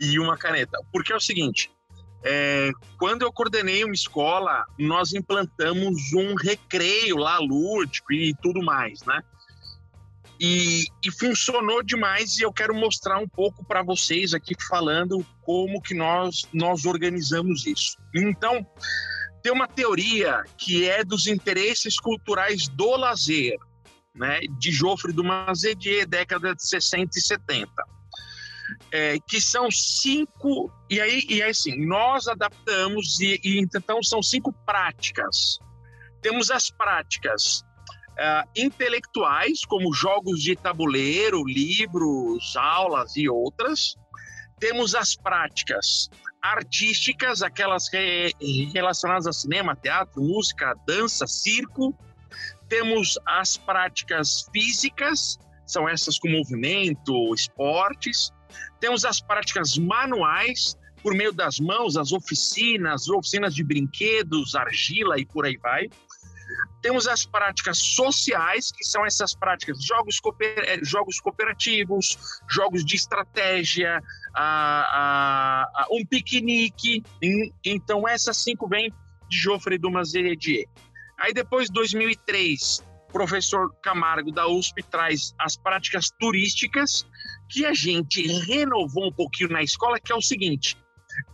[0.00, 0.78] e uma caneta.
[0.92, 1.70] Porque é o seguinte,
[2.24, 9.02] é, quando eu coordenei uma escola, nós implantamos um recreio lá lúdico e tudo mais,
[9.04, 9.22] né?
[10.40, 15.80] E, e funcionou demais e eu quero mostrar um pouco para vocês aqui falando como
[15.80, 17.96] que nós nós organizamos isso.
[18.14, 18.66] Então,
[19.42, 23.56] tem uma teoria que é dos interesses culturais do lazer,
[24.14, 27.70] né, de Joffre do Mazedier, década de 60 e 70
[28.90, 34.22] é, que são cinco, e aí, e aí assim, nós adaptamos e, e então são
[34.22, 35.58] cinco práticas.
[36.20, 37.64] Temos as práticas
[38.12, 43.96] uh, intelectuais, como jogos de tabuleiro, livros, aulas e outras.
[44.58, 46.08] Temos as práticas
[46.40, 47.88] artísticas, aquelas
[48.72, 51.96] relacionadas a cinema, teatro, música, dança, circo.
[52.68, 58.30] Temos as práticas físicas, são essas com movimento, esportes.
[58.80, 65.26] Temos as práticas manuais, por meio das mãos, as oficinas, oficinas de brinquedos, argila e
[65.26, 65.88] por aí vai.
[66.80, 72.96] Temos as práticas sociais, que são essas práticas, jogos, cooper, eh, jogos cooperativos, jogos de
[72.96, 74.02] estratégia,
[74.34, 77.02] a, a, a, um piquenique.
[77.64, 78.92] Então, essas cinco vêm
[79.28, 80.66] de Geoffrey Dumas Heredier.
[81.18, 82.82] Aí, depois, 2003,
[83.12, 87.06] professor Camargo da USP traz as práticas turísticas,
[87.52, 90.76] que a gente renovou um pouquinho na escola, que é o seguinte: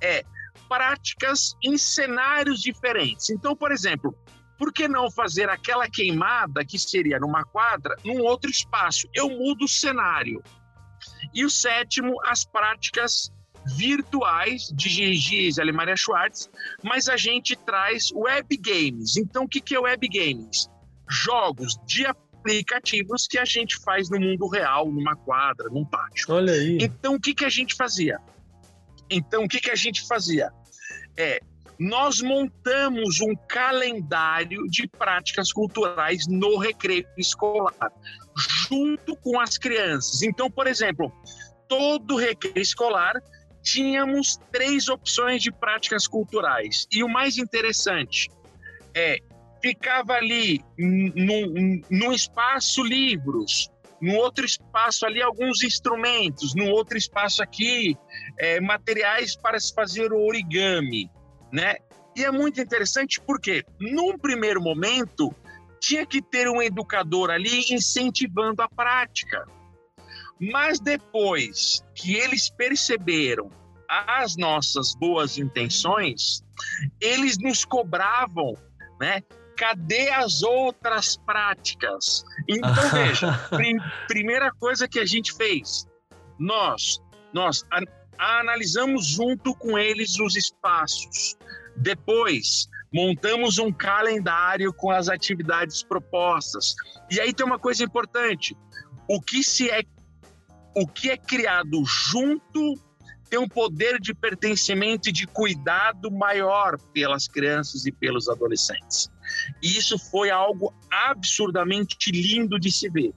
[0.03, 0.25] é
[0.69, 3.31] práticas em cenários diferentes.
[3.31, 4.15] Então, por exemplo,
[4.59, 9.09] por que não fazer aquela queimada que seria numa quadra, num outro espaço?
[9.15, 10.43] Eu mudo o cenário.
[11.33, 13.33] E o sétimo, as práticas
[13.77, 16.51] virtuais de Gisele Maria Schwartz,
[16.83, 19.17] mas a gente traz web games.
[19.17, 20.69] Então, o que, é web games?
[21.09, 22.05] Jogos de
[22.49, 26.27] aplicativos que a gente faz no mundo real, numa quadra, num pátio.
[26.31, 26.79] Olha aí.
[26.81, 28.19] Então, o que, que a gente fazia?
[29.11, 30.51] Então, o que, que a gente fazia?
[31.17, 31.41] É,
[31.79, 37.93] nós montamos um calendário de práticas culturais no recreio escolar,
[38.69, 40.23] junto com as crianças.
[40.23, 41.13] Então, por exemplo,
[41.69, 43.15] todo recreio escolar
[43.63, 46.87] tínhamos três opções de práticas culturais.
[46.91, 48.31] E o mais interessante
[48.95, 49.19] é
[49.63, 57.97] ficava ali num, espaço livros, no outro espaço ali alguns instrumentos, no outro espaço aqui
[58.39, 61.11] é, materiais para se fazer o origami,
[61.53, 61.77] né?
[62.17, 65.33] E é muito interessante porque, num primeiro momento,
[65.81, 69.47] tinha que ter um educador ali incentivando a prática.
[70.41, 73.51] Mas depois que eles perceberam
[73.89, 76.45] as nossas boas intenções,
[77.01, 78.55] eles nos cobravam,
[79.01, 79.23] né?
[79.59, 82.25] Cadê as outras práticas?
[82.49, 85.87] Então veja, prim primeira coisa que a gente fez,
[86.39, 87.03] nós,
[87.35, 87.65] nós
[88.17, 91.37] analisamos junto com eles os espaços.
[91.77, 96.75] Depois, montamos um calendário com as atividades propostas.
[97.11, 98.57] E aí tem uma coisa importante:
[99.09, 99.83] o que se é
[100.77, 102.75] o que é criado junto
[103.29, 109.11] tem um poder de pertencimento e de cuidado maior pelas crianças e pelos adolescentes.
[109.63, 113.13] E isso foi algo absurdamente lindo de se ver.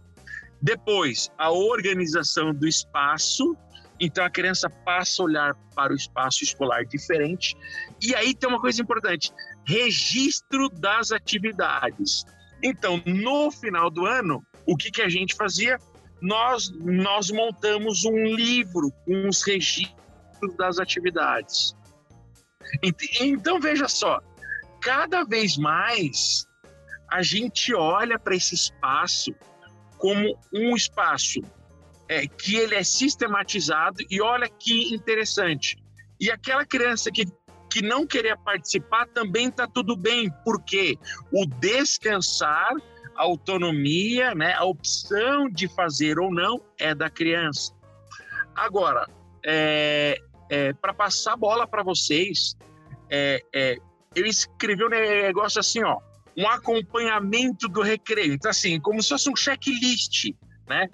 [0.61, 3.55] Depois, a organização do espaço.
[3.99, 7.55] Então, a criança passa a olhar para o espaço escolar diferente.
[8.01, 9.31] E aí tem uma coisa importante:
[9.65, 12.25] registro das atividades.
[12.63, 15.79] Então, no final do ano, o que, que a gente fazia?
[16.21, 21.75] Nós, nós montamos um livro com os registros das atividades.
[23.19, 24.19] Então, veja só,
[24.81, 26.45] cada vez mais
[27.09, 29.33] a gente olha para esse espaço
[29.97, 31.39] como um espaço
[32.09, 35.77] é, que ele é sistematizado e olha que interessante.
[36.19, 37.25] E aquela criança que,
[37.69, 40.97] que não queria participar também está tudo bem, porque
[41.31, 42.73] o descansar,
[43.15, 47.73] a autonomia, né, a opção de fazer ou não é da criança.
[48.55, 49.07] Agora,
[49.45, 50.17] é,
[50.49, 52.57] é, para passar a bola para vocês,
[53.09, 53.77] é,
[54.15, 55.99] é, eu escrevi um negócio assim, ó,
[56.37, 58.33] um acompanhamento do recreio.
[58.33, 60.33] Então, assim, como se fosse um checklist,
[60.67, 60.89] né?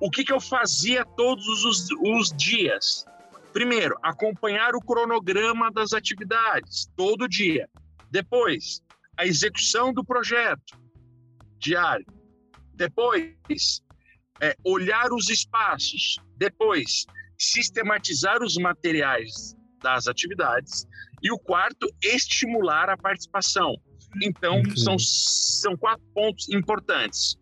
[0.00, 3.04] O que, que eu fazia todos os, os dias?
[3.52, 7.68] Primeiro, acompanhar o cronograma das atividades, todo dia.
[8.10, 8.82] Depois,
[9.16, 10.80] a execução do projeto
[11.58, 12.06] diário.
[12.74, 13.82] Depois,
[14.40, 16.16] é, olhar os espaços.
[16.36, 17.06] Depois,
[17.38, 20.86] sistematizar os materiais das atividades.
[21.22, 23.76] E o quarto, estimular a participação.
[24.22, 27.36] Então, são, são quatro pontos importantes.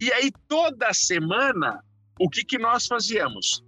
[0.00, 1.82] E aí, toda semana,
[2.18, 3.62] o que, que nós fazíamos?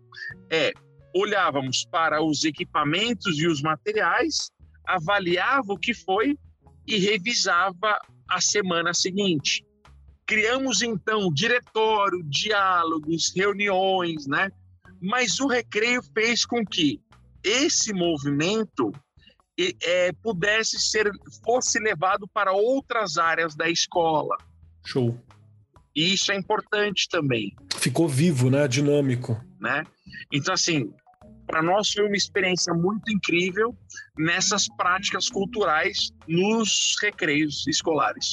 [0.50, 0.72] É,
[1.14, 4.50] olhávamos para os equipamentos e os materiais,
[4.86, 6.36] avaliava o que foi
[6.86, 9.64] e revisava a semana seguinte.
[10.26, 14.50] Criamos, então, diretório, diálogos, reuniões, né?
[15.00, 17.00] Mas o recreio fez com que
[17.42, 18.90] esse movimento
[19.58, 21.10] é, pudesse ser
[21.44, 24.36] fosse levado para outras áreas da escola.
[24.84, 25.18] Show.
[25.94, 27.54] E isso é importante também.
[27.76, 28.66] Ficou vivo, né?
[28.66, 29.40] Dinâmico.
[29.60, 29.84] Né?
[30.32, 30.92] Então, assim,
[31.46, 33.76] para nós foi uma experiência muito incrível
[34.18, 38.30] nessas práticas culturais nos recreios escolares.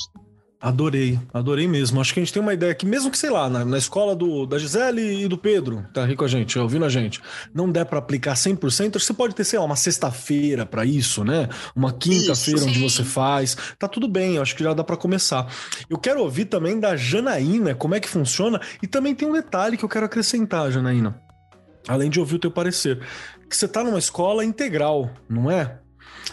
[0.61, 1.99] Adorei, adorei mesmo.
[1.99, 4.15] Acho que a gente tem uma ideia que, mesmo que, sei lá, na, na escola
[4.15, 7.19] do, da Gisele e do Pedro, tá aqui com a gente, ouvindo a gente,
[7.51, 11.49] não der para aplicar 100%, você pode ter, sei lá, uma sexta-feira para isso, né?
[11.75, 13.57] Uma quinta-feira onde você faz.
[13.79, 15.51] Tá tudo bem, acho que já dá para começar.
[15.89, 19.77] Eu quero ouvir também da Janaína como é que funciona e também tem um detalhe
[19.77, 21.19] que eu quero acrescentar, Janaína.
[21.87, 22.99] Além de ouvir o teu parecer,
[23.49, 25.80] que você tá numa escola integral, não é?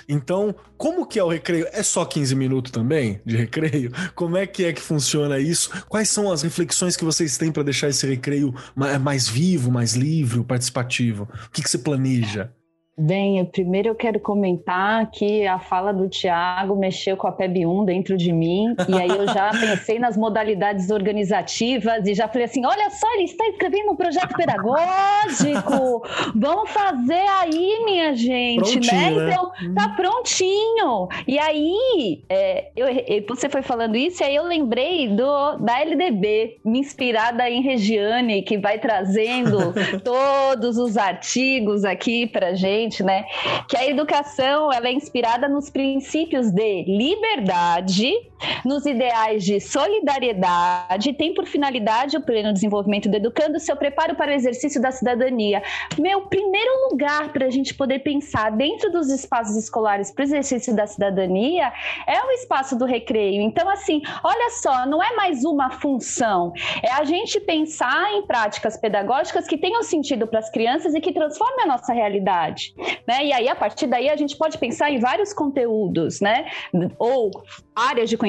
[0.09, 1.67] Então, como que é o recreio?
[1.73, 3.93] É só 15 minutos também de recreio?
[4.15, 5.71] Como é que é que funciona isso?
[5.89, 8.55] Quais são as reflexões que vocês têm para deixar esse recreio
[9.01, 11.29] mais vivo, mais livre, participativo?
[11.47, 12.51] O que, que você planeja?
[13.01, 18.17] Bem, primeiro eu quero comentar que a fala do Tiago mexeu com a PEB1 dentro
[18.17, 22.91] de mim, e aí eu já pensei nas modalidades organizativas e já falei assim: olha
[22.91, 26.03] só, ele está escrevendo um projeto pedagógico,
[26.35, 29.11] vamos fazer aí, minha gente, né?
[29.11, 29.31] né?
[29.31, 31.09] Então, tá prontinho.
[31.29, 32.89] E aí, é, eu,
[33.29, 38.43] você foi falando isso, e aí eu lembrei do, da LDB, me inspirada em Regiane,
[38.43, 39.73] que vai trazendo
[40.03, 43.25] todos os artigos aqui pra gente gente, né?
[43.69, 48.13] Que a educação ela é inspirada nos princípios de liberdade,
[48.65, 54.31] nos ideais de solidariedade, tem por finalidade o pleno desenvolvimento do educando, seu preparo para
[54.31, 55.63] o exercício da cidadania.
[55.99, 60.75] Meu primeiro lugar para a gente poder pensar dentro dos espaços escolares para o exercício
[60.75, 61.73] da cidadania
[62.07, 63.43] é o espaço do recreio.
[63.43, 68.77] Então, assim, olha só, não é mais uma função, é a gente pensar em práticas
[68.77, 72.75] pedagógicas que tenham sentido para as crianças e que transformem a nossa realidade.
[73.07, 73.27] Né?
[73.27, 76.47] E aí, a partir daí, a gente pode pensar em vários conteúdos, né?
[76.99, 77.31] Ou
[77.75, 78.28] áreas de conhecimento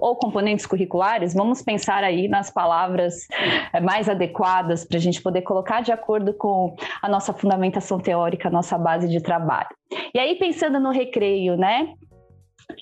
[0.00, 3.26] ou componentes curriculares, vamos pensar aí nas palavras
[3.72, 8.48] eh, mais adequadas para a gente poder colocar de acordo com a nossa fundamentação teórica,
[8.48, 9.68] a nossa base de trabalho.
[10.14, 11.94] E aí, pensando no recreio, né?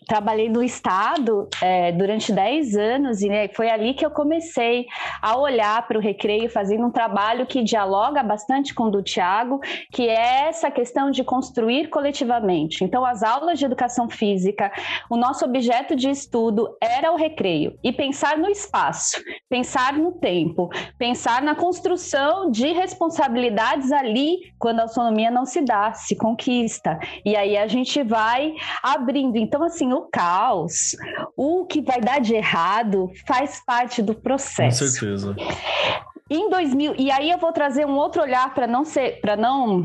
[0.07, 4.87] Trabalhei no Estado é, durante 10 anos e né, foi ali que eu comecei
[5.20, 9.61] a olhar para o recreio, fazendo um trabalho que dialoga bastante com o do Tiago,
[9.91, 12.85] que é essa questão de construir coletivamente.
[12.85, 14.72] Então, as aulas de educação física,
[15.09, 20.68] o nosso objeto de estudo era o recreio e pensar no espaço, pensar no tempo,
[20.99, 26.99] pensar na construção de responsabilidades ali quando a autonomia não se dá, se conquista.
[27.24, 29.37] E aí a gente vai abrindo.
[29.37, 30.94] Então, assim, o caos,
[31.36, 34.84] o que vai dar de errado, faz parte do processo.
[34.84, 35.36] Com certeza.
[36.30, 39.82] Em 2000, e aí eu vou trazer um outro olhar para não ser, para não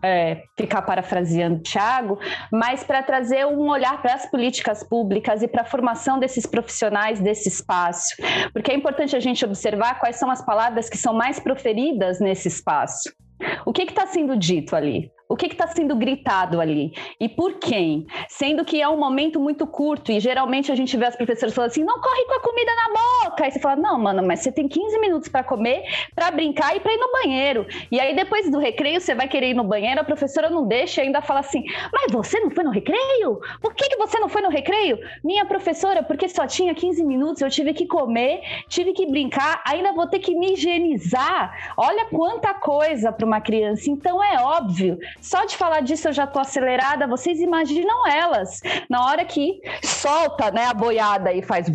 [0.00, 2.20] é, ficar parafraseando o Thiago,
[2.52, 7.20] mas para trazer um olhar para as políticas públicas e para a formação desses profissionais
[7.20, 8.14] desse espaço,
[8.52, 12.46] porque é importante a gente observar quais são as palavras que são mais proferidas nesse
[12.46, 13.12] espaço.
[13.66, 15.10] O que está sendo dito ali?
[15.30, 16.94] O que está sendo gritado ali?
[17.20, 18.06] E por quem?
[18.30, 21.70] Sendo que é um momento muito curto e geralmente a gente vê as professoras falando
[21.70, 23.44] assim: não corre com a comida na boca.
[23.44, 25.82] Aí você fala: não, mano, mas você tem 15 minutos para comer,
[26.14, 27.66] para brincar e para ir no banheiro.
[27.92, 31.02] E aí depois do recreio você vai querer ir no banheiro, a professora não deixa
[31.02, 31.62] e ainda fala assim:
[31.92, 33.38] mas você não foi no recreio?
[33.60, 34.98] Por que, que você não foi no recreio?
[35.22, 39.92] Minha professora, porque só tinha 15 minutos, eu tive que comer, tive que brincar, ainda
[39.92, 41.74] vou ter que me higienizar.
[41.76, 43.90] Olha quanta coisa para uma criança.
[43.90, 47.06] Então é óbvio só de falar disso eu já tô acelerada.
[47.06, 51.66] Vocês imaginam elas na hora que solta, né, a boiada e faz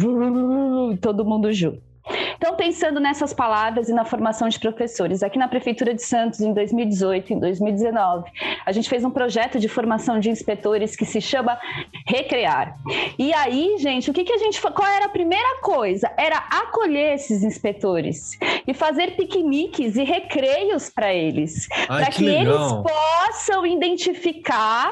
[1.02, 1.93] todo mundo junto.
[2.36, 6.54] Então, pensando nessas palavras e na formação de professores, aqui na Prefeitura de Santos, em
[6.54, 8.30] 2018, em 2019,
[8.66, 11.58] a gente fez um projeto de formação de inspetores que se chama
[12.06, 12.78] Recrear.
[13.18, 14.62] E aí, gente, o que, que a gente.
[14.62, 16.12] Qual era a primeira coisa?
[16.18, 18.38] Era acolher esses inspetores
[18.68, 24.91] e fazer piqueniques e recreios para eles, para que, que eles possam identificar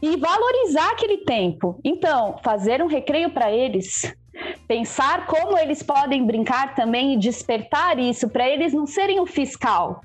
[0.00, 1.78] e valorizar aquele tempo.
[1.84, 4.14] Então, fazer um recreio para eles
[4.66, 10.00] Pensar como eles podem brincar também e despertar isso para eles não serem o fiscal,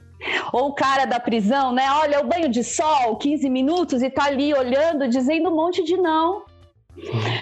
[0.51, 1.85] ou o cara da prisão, né?
[1.91, 5.97] Olha, o banho de sol, 15 minutos e tá ali olhando, dizendo um monte de
[5.97, 6.43] não.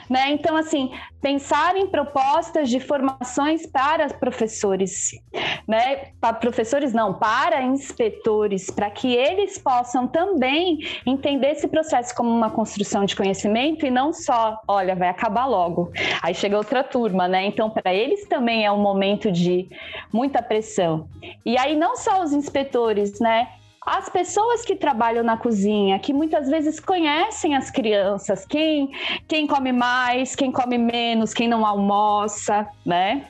[0.09, 0.31] Né?
[0.31, 0.91] Então, assim,
[1.21, 5.11] pensar em propostas de formações para professores,
[5.67, 6.11] né?
[6.21, 12.49] Para professores não, para inspetores, para que eles possam também entender esse processo como uma
[12.49, 15.91] construção de conhecimento e não só, olha, vai acabar logo.
[16.21, 17.45] Aí chega outra turma, né?
[17.45, 19.67] Então, para eles também é um momento de
[20.13, 21.07] muita pressão.
[21.45, 23.47] E aí não só os inspetores, né?
[23.87, 28.91] As pessoas que trabalham na cozinha, que muitas vezes conhecem as crianças, quem,
[29.27, 33.29] quem come mais, quem come menos, quem não almoça, né?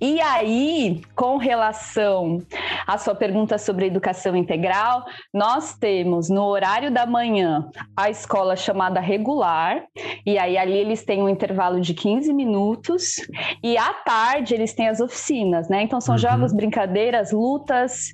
[0.00, 2.42] E aí, com relação
[2.86, 9.00] à sua pergunta sobre educação integral, nós temos no horário da manhã a escola chamada
[9.00, 9.84] regular,
[10.24, 13.16] e aí ali eles têm um intervalo de 15 minutos,
[13.62, 15.82] e à tarde eles têm as oficinas, né?
[15.82, 16.18] Então são uhum.
[16.18, 18.12] jogos, brincadeiras, lutas,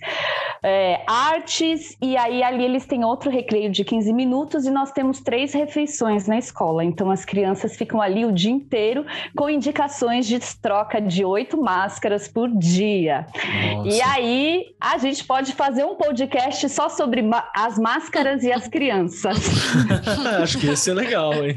[0.63, 5.21] é, artes, e aí ali eles têm outro recreio de 15 minutos, e nós temos
[5.21, 6.85] três refeições na escola.
[6.85, 9.05] Então as crianças ficam ali o dia inteiro
[9.37, 13.27] com indicações de troca de oito máscaras por dia.
[13.75, 13.89] Nossa.
[13.89, 17.23] E aí a gente pode fazer um podcast só sobre
[17.55, 19.39] as máscaras e as crianças.
[20.43, 21.55] Acho que ia ser legal, hein?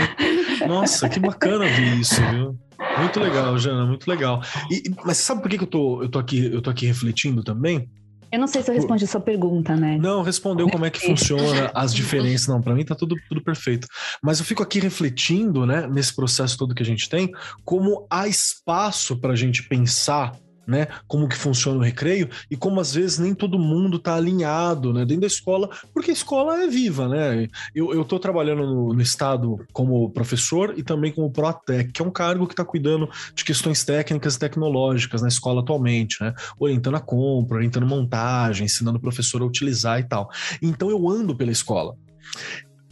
[0.68, 2.58] Nossa, que bacana ver isso, viu?
[3.00, 4.42] Muito legal, Jana, muito legal.
[4.72, 7.44] E, mas sabe por que, que eu, tô, eu, tô aqui, eu tô aqui refletindo
[7.44, 7.90] também?
[8.32, 9.98] Eu não sei se eu respondi a sua pergunta, né?
[9.98, 12.48] Não, respondeu como é que funciona as diferenças.
[12.48, 13.88] Não, para mim tá tudo, tudo perfeito.
[14.22, 17.32] Mas eu fico aqui refletindo, né, nesse processo todo que a gente tem,
[17.64, 20.34] como há espaço para a gente pensar
[20.68, 20.88] né?
[21.08, 25.06] Como que funciona o recreio e como às vezes nem todo mundo está alinhado, né?
[25.06, 27.48] Dentro da escola, porque a escola é viva, né?
[27.74, 32.12] Eu, estou trabalhando no, no, estado como professor e também como ProTec, que é um
[32.12, 36.34] cargo que está cuidando de questões técnicas e tecnológicas na escola atualmente, né?
[36.60, 40.30] Orientando a compra, orientando montagem, ensinando o professor a utilizar e tal.
[40.62, 41.96] Então eu ando pela escola.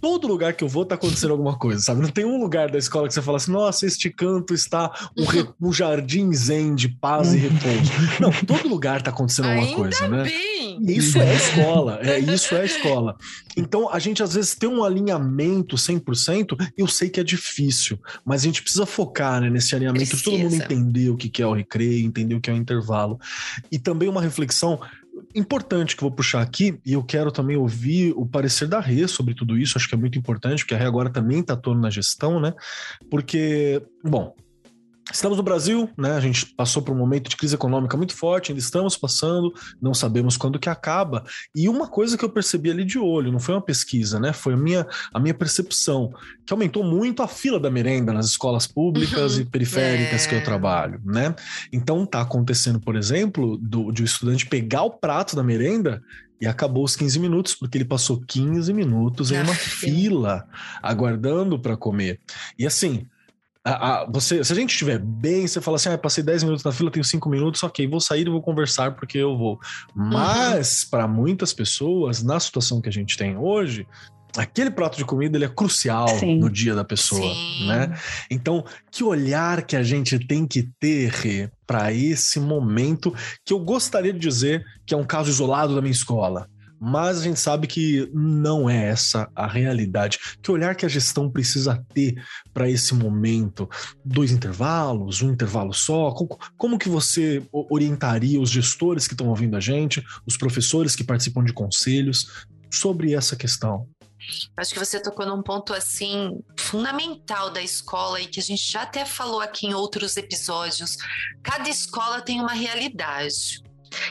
[0.03, 2.01] Todo lugar que eu vou tá acontecendo alguma coisa, sabe?
[2.01, 5.23] Não tem um lugar da escola que você fala assim, nossa, este canto está um,
[5.23, 5.47] re...
[5.61, 7.89] um jardim zen de paz e repouso.
[8.19, 10.23] Não, todo lugar tá acontecendo alguma Ainda coisa, né?
[10.23, 10.77] bem.
[10.81, 13.15] Isso é a escola, é isso é a escola.
[13.55, 18.41] Então a gente às vezes tem um alinhamento 100%, eu sei que é difícil, mas
[18.41, 20.65] a gente precisa focar né, nesse alinhamento de todo mundo Precisa.
[20.65, 23.17] entender o que é o recreio, entender o que é o intervalo.
[23.71, 24.81] E também uma reflexão
[25.35, 29.07] importante que eu vou puxar aqui, e eu quero também ouvir o parecer da Rê
[29.07, 31.81] sobre tudo isso, acho que é muito importante, porque a Rê agora também está atuando
[31.81, 32.53] na gestão, né?
[33.09, 34.35] Porque, bom,
[35.11, 36.11] Estamos no Brasil, né?
[36.15, 39.93] A gente passou por um momento de crise econômica muito forte, ainda estamos passando, não
[39.93, 41.23] sabemos quando que acaba.
[41.53, 44.31] E uma coisa que eu percebi ali de olho, não foi uma pesquisa, né?
[44.31, 46.13] Foi a minha, a minha percepção,
[46.45, 49.41] que aumentou muito a fila da merenda nas escolas públicas Uhum.
[49.41, 50.29] e periféricas É.
[50.29, 51.35] que eu trabalho, né?
[51.71, 56.01] Então tá acontecendo, por exemplo, do, de o estudante pegar o prato da merenda
[56.39, 60.47] e acabou os 15 minutos, porque ele passou 15 minutos em Na uma fila,
[60.81, 62.19] aguardando para comer.
[62.57, 63.05] E assim,
[63.65, 66.63] a- a- você, se a gente estiver bem, você fala assim: ah, passei 10 minutos
[66.63, 69.59] na fila, tenho 5 minutos, ok, vou sair e vou conversar porque eu vou.
[69.95, 73.87] Mas, para muitas pessoas, na situação que a gente tem hoje,
[74.35, 76.39] aquele prato de comida ele é crucial Sim.
[76.39, 77.67] no dia da pessoa, Sim.
[77.67, 77.97] né?
[78.29, 83.13] Então, que olhar que a gente tem que ter para esse momento,
[83.45, 86.49] que eu gostaria de dizer que é um caso isolado da minha escola.
[86.85, 90.19] Mas a gente sabe que não é essa a realidade.
[90.41, 92.21] Que olhar que a gestão precisa ter
[92.53, 93.69] para esse momento?
[94.03, 96.13] Dois intervalos, um intervalo só?
[96.57, 101.41] Como, que você orientaria os gestores que estão ouvindo a gente, os professores que participam
[101.41, 103.87] de conselhos sobre essa questão?
[104.57, 108.81] Acho que você tocou num ponto assim fundamental da escola e que a gente já
[108.81, 110.97] até falou aqui em outros episódios.
[111.41, 113.63] Cada escola tem uma realidade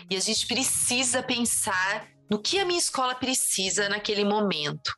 [0.09, 4.95] e a gente precisa pensar no que a minha escola precisa naquele momento.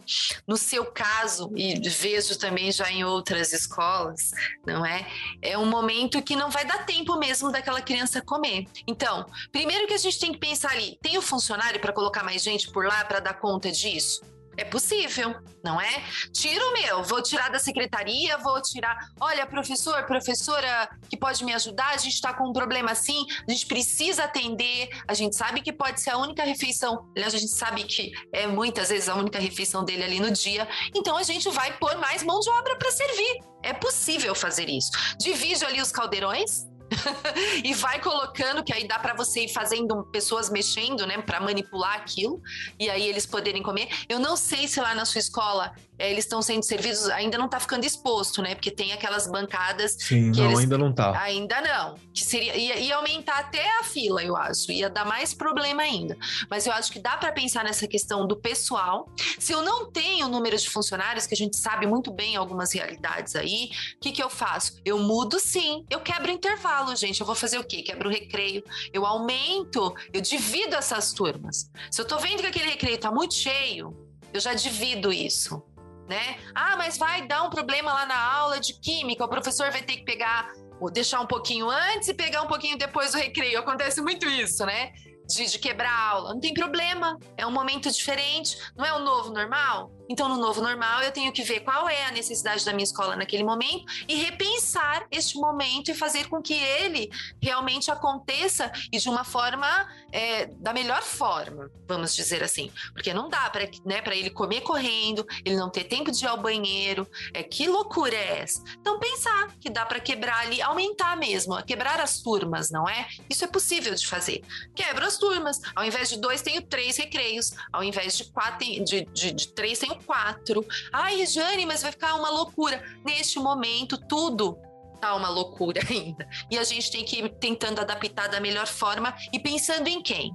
[0.47, 4.31] No seu caso, e vejo também já em outras escolas,
[4.65, 5.05] não é?
[5.43, 8.67] É um momento que não vai dar tempo mesmo daquela criança comer.
[8.87, 12.41] Então, primeiro que a gente tem que pensar ali, tem o funcionário para colocar mais
[12.41, 14.21] gente por lá para dar conta disso?
[14.57, 16.03] É possível, não é?
[16.33, 18.97] Tira o meu, vou tirar da secretaria, vou tirar.
[19.21, 23.51] Olha, professor, professora que pode me ajudar, a gente está com um problema assim, a
[23.51, 27.53] gente precisa atender, a gente sabe que pode ser a única refeição, aliás, a gente
[27.53, 31.49] sabe que é muitas vezes a única refeição dele ali no dia, então a gente
[31.51, 33.39] vai pôr mais mão de obra para servir.
[33.63, 34.91] É possível fazer isso.
[35.19, 36.67] Divide ali os caldeirões,
[37.65, 41.97] e vai colocando que aí dá para você ir fazendo pessoas mexendo, né, para manipular
[41.97, 42.43] aquilo
[42.79, 43.89] e aí eles poderem comer.
[44.09, 47.61] Eu não sei se lá na sua escola eles estão sendo servidos, ainda não tá
[47.61, 48.55] ficando exposto, né?
[48.55, 51.21] Porque tem aquelas bancadas Sim, não, eles- ainda não tá.
[51.23, 51.95] Ainda não.
[52.13, 54.71] Que seria ia, ia aumentar até a fila, eu acho.
[54.73, 56.17] Ia dar mais problema ainda.
[56.51, 59.09] Mas eu acho que dá para pensar nessa questão do pessoal.
[59.39, 62.73] Se eu não tenho o número de funcionários, que a gente sabe muito bem algumas
[62.73, 64.81] realidades aí, o que, que eu faço?
[64.85, 65.85] Eu mudo sim.
[65.91, 67.21] Eu quebro o intervalo, gente.
[67.21, 67.83] Eu vou fazer o quê?
[67.83, 68.63] Quebro o recreio.
[68.93, 71.71] Eu aumento, eu divido essas turmas.
[71.91, 73.97] Se eu tô vendo que aquele recreio tá muito cheio,
[74.33, 75.63] eu já divido isso.
[76.09, 76.37] Né?
[76.55, 79.97] Ah, mas vai dar um problema lá na aula de química, o professor vai ter
[79.97, 83.59] que pegar ou deixar um pouquinho antes e pegar um pouquinho depois do recreio.
[83.59, 84.93] Acontece muito isso, né?
[85.27, 86.35] De, de quebrar a aula.
[86.35, 87.19] Não tem problema.
[87.39, 88.59] É um momento diferente.
[88.77, 89.91] Não é o novo normal?
[90.09, 93.17] Então, no novo normal, eu tenho que ver qual é a necessidade da minha escola
[93.17, 99.09] naquele momento e repensar este momento e fazer com que ele realmente aconteça e de
[99.09, 99.67] uma forma,
[100.13, 102.71] é, da melhor forma, vamos dizer assim.
[102.93, 106.39] Porque não dá para né, ele comer correndo, ele não ter tempo de ir ao
[106.39, 107.07] banheiro.
[107.33, 108.63] É, que loucura é essa?
[108.81, 113.09] Então, pensar que dá para quebrar ali, aumentar mesmo, quebrar as turmas, não é?
[113.29, 114.43] Isso é possível de fazer.
[114.75, 115.61] Quebra as turmas.
[115.75, 117.53] Ao invés de dois, tenho três recreios.
[117.73, 120.65] Ao invés de quatro, de, de, de três, tenho quatro.
[120.93, 122.83] Ai, Rejane, mas vai ficar uma loucura.
[123.05, 124.59] Neste momento, tudo
[125.01, 126.27] tá uma loucura ainda.
[126.51, 130.33] E a gente tem que ir tentando adaptar da melhor forma e pensando em quem?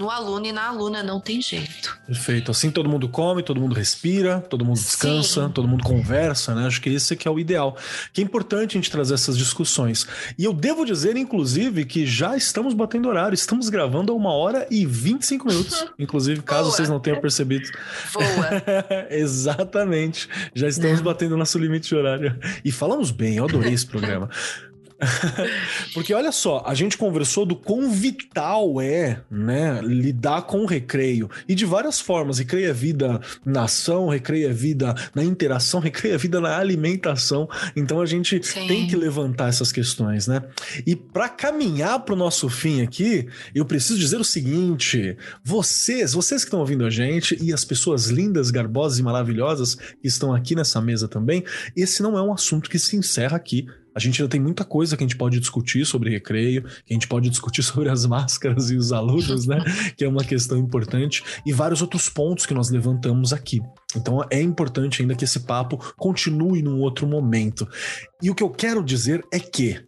[0.00, 1.98] No aluno e na aluna, não tem jeito.
[2.06, 2.50] Perfeito.
[2.50, 5.52] Assim todo mundo come, todo mundo respira, todo mundo descansa, Sim.
[5.52, 6.66] todo mundo conversa, né?
[6.66, 7.76] Acho que esse que é o ideal.
[8.10, 10.06] Que é importante a gente trazer essas discussões.
[10.38, 13.34] E eu devo dizer, inclusive, que já estamos batendo horário.
[13.34, 15.84] Estamos gravando a uma hora e 25 minutos.
[16.00, 16.76] Inclusive, caso Boa.
[16.76, 17.68] vocês não tenham percebido.
[18.10, 18.24] Voa.
[19.10, 20.30] Exatamente.
[20.54, 21.04] Já estamos Não.
[21.04, 22.38] batendo nosso limite de horário.
[22.64, 24.30] E falamos bem, eu adorei esse programa.
[25.94, 31.30] Porque olha só, a gente conversou do quão vital é, né, lidar com o recreio.
[31.48, 32.38] E de várias formas.
[32.38, 37.48] Recreio é vida na ação, recreio é vida na interação, recreio é vida na alimentação.
[37.74, 38.66] Então a gente Sim.
[38.66, 40.42] tem que levantar essas questões, né?
[40.86, 46.42] E para caminhar para o nosso fim aqui, eu preciso dizer o seguinte: vocês, vocês
[46.42, 50.54] que estão ouvindo a gente e as pessoas lindas, garbosas e maravilhosas que estão aqui
[50.54, 51.44] nessa mesa também,
[51.76, 53.66] esse não é um assunto que se encerra aqui.
[53.94, 56.94] A gente ainda tem muita coisa que a gente pode discutir sobre recreio, que a
[56.94, 59.58] gente pode discutir sobre as máscaras e os alunos, né?
[59.96, 63.60] que é uma questão importante, e vários outros pontos que nós levantamos aqui.
[63.96, 67.68] Então é importante ainda que esse papo continue num outro momento.
[68.22, 69.80] E o que eu quero dizer é que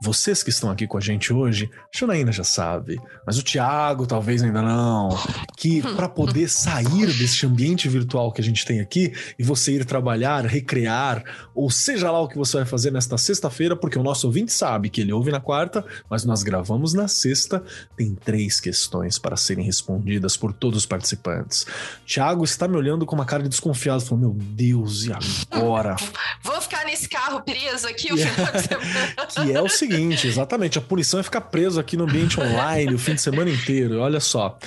[0.00, 4.42] vocês que estão aqui com a gente hoje, Janaína já sabe, mas o Thiago talvez
[4.42, 5.08] ainda não,
[5.56, 9.84] que para poder sair desse ambiente virtual que a gente tem aqui e você ir
[9.84, 11.24] trabalhar, recrear,
[11.54, 14.90] ou seja lá o que você vai fazer nesta sexta-feira, porque o nosso ouvinte sabe
[14.90, 17.62] que ele ouve na quarta, mas nós gravamos na sexta,
[17.96, 21.66] tem três questões para serem respondidas por todos os participantes.
[22.06, 25.96] Thiago está me olhando com uma cara de desconfiado, falou: Meu Deus, e agora?
[26.42, 29.26] Vou ficar nesse carro preso aqui o final de semana.
[29.26, 30.78] que é o seguinte seguinte, exatamente.
[30.78, 34.00] A punição é ficar preso aqui no ambiente online o fim de semana inteiro.
[34.00, 34.58] Olha só.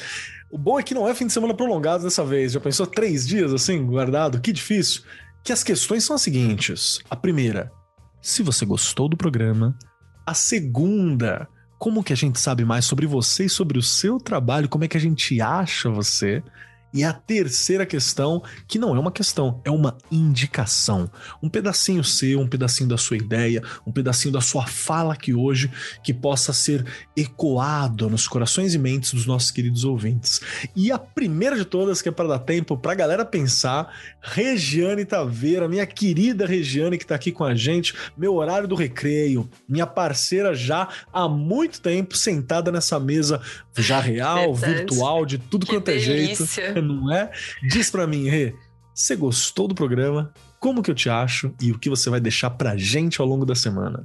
[0.50, 2.54] O bom é que não é fim de semana prolongado dessa vez.
[2.54, 4.42] Já pensou três dias assim, guardado?
[4.42, 5.04] Que difícil.
[5.44, 7.00] Que as questões são as seguintes.
[7.10, 7.72] A primeira,
[8.22, 9.78] se você gostou do programa.
[10.26, 11.48] A segunda,
[11.78, 14.70] como que a gente sabe mais sobre você e sobre o seu trabalho?
[14.70, 16.44] Como é que a gente acha você?
[16.94, 21.10] E a terceira questão, que não é uma questão, é uma indicação.
[21.42, 25.72] Um pedacinho seu, um pedacinho da sua ideia, um pedacinho da sua fala aqui hoje,
[26.04, 26.86] que possa ser
[27.16, 30.42] ecoado nos corações e mentes dos nossos queridos ouvintes.
[30.76, 35.06] E a primeira de todas, que é para dar tempo para a galera pensar, Regiane
[35.06, 39.88] Taveira, minha querida Regiane que está aqui com a gente, meu horário do recreio, minha
[39.88, 43.42] parceira já há muito tempo sentada nessa mesa
[43.78, 44.80] já real, Verdade.
[44.80, 46.46] virtual, de tudo que quanto é jeito.
[46.84, 47.32] não é?
[47.64, 48.54] Diz para mim, Rê,
[48.94, 50.34] você gostou do programa?
[50.60, 53.46] Como que eu te acho e o que você vai deixar pra gente ao longo
[53.46, 54.04] da semana?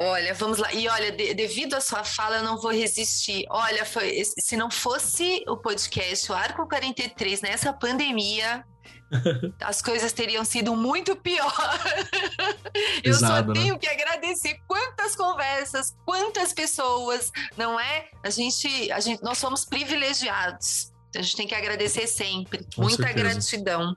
[0.00, 0.72] Olha, vamos lá.
[0.72, 3.44] E olha, de, devido à sua fala, eu não vou resistir.
[3.50, 8.64] Olha, foi, se não fosse o podcast, o Arco 43, nessa pandemia,
[9.60, 11.52] as coisas teriam sido muito pior.
[13.02, 13.60] Eu Exato, só né?
[13.60, 13.80] tenho né?
[13.80, 18.06] que agradecer quantas conversas, quantas pessoas, não é?
[18.22, 20.92] A gente, a gente, nós somos privilegiados.
[21.16, 22.66] A gente tem que agradecer sempre.
[22.74, 23.34] Com Muita certeza.
[23.34, 23.96] gratidão.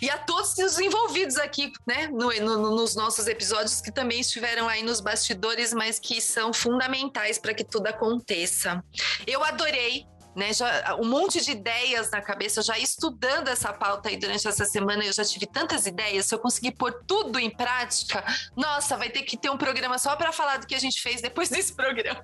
[0.00, 4.68] E a todos os envolvidos aqui, né, no, no, nos nossos episódios que também estiveram
[4.68, 8.82] aí nos bastidores, mas que são fundamentais para que tudo aconteça.
[9.26, 10.52] Eu adorei né?
[10.52, 15.04] Já, um monte de ideias na cabeça, já estudando essa pauta aí durante essa semana,
[15.04, 16.26] eu já tive tantas ideias.
[16.26, 18.24] Se eu conseguir pôr tudo em prática,
[18.56, 21.20] nossa, vai ter que ter um programa só para falar do que a gente fez
[21.20, 22.20] depois desse programa.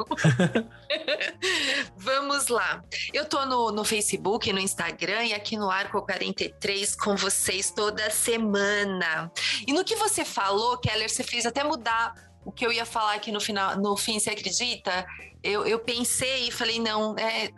[1.96, 2.82] Vamos lá.
[3.12, 8.10] Eu tô no, no Facebook, no Instagram e aqui no Arco 43 com vocês toda
[8.10, 9.30] semana.
[9.66, 12.14] E no que você falou, Keller, você fez até mudar
[12.44, 15.06] o que eu ia falar aqui no final, no fim, você acredita?
[15.42, 17.50] Eu, eu pensei e falei, não, é,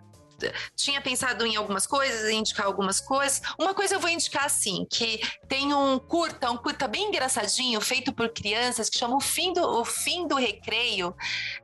[0.74, 3.40] tinha pensado em algumas coisas, em indicar algumas coisas.
[3.58, 8.12] Uma coisa eu vou indicar assim, que tem um curta, um curta bem engraçadinho, feito
[8.12, 11.14] por crianças, que chama O Fim do, o Fim do Recreio.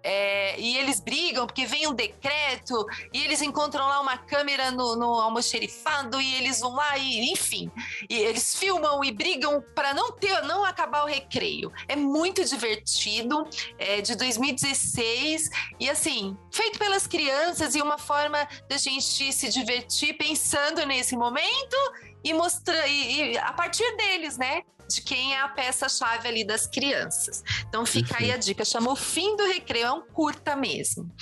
[0.03, 4.97] É, e eles brigam porque vem um decreto e eles encontram lá uma câmera no,
[4.97, 7.71] no almoxerifado e eles vão lá e, enfim,
[8.09, 11.73] e eles filmam e brigam para não ter, não acabar o recreio.
[11.87, 13.49] É muito divertido,
[13.79, 15.51] é de 2016
[15.81, 21.77] e assim, feito pelas crianças e uma forma da gente se divertir pensando nesse momento
[22.23, 24.63] e mostrar e, e a partir deles, né?
[24.89, 27.45] de quem é a peça-chave ali das crianças.
[27.69, 31.13] Então fica aí a dica, chama O Fim do Recreio, é um curta mesmo.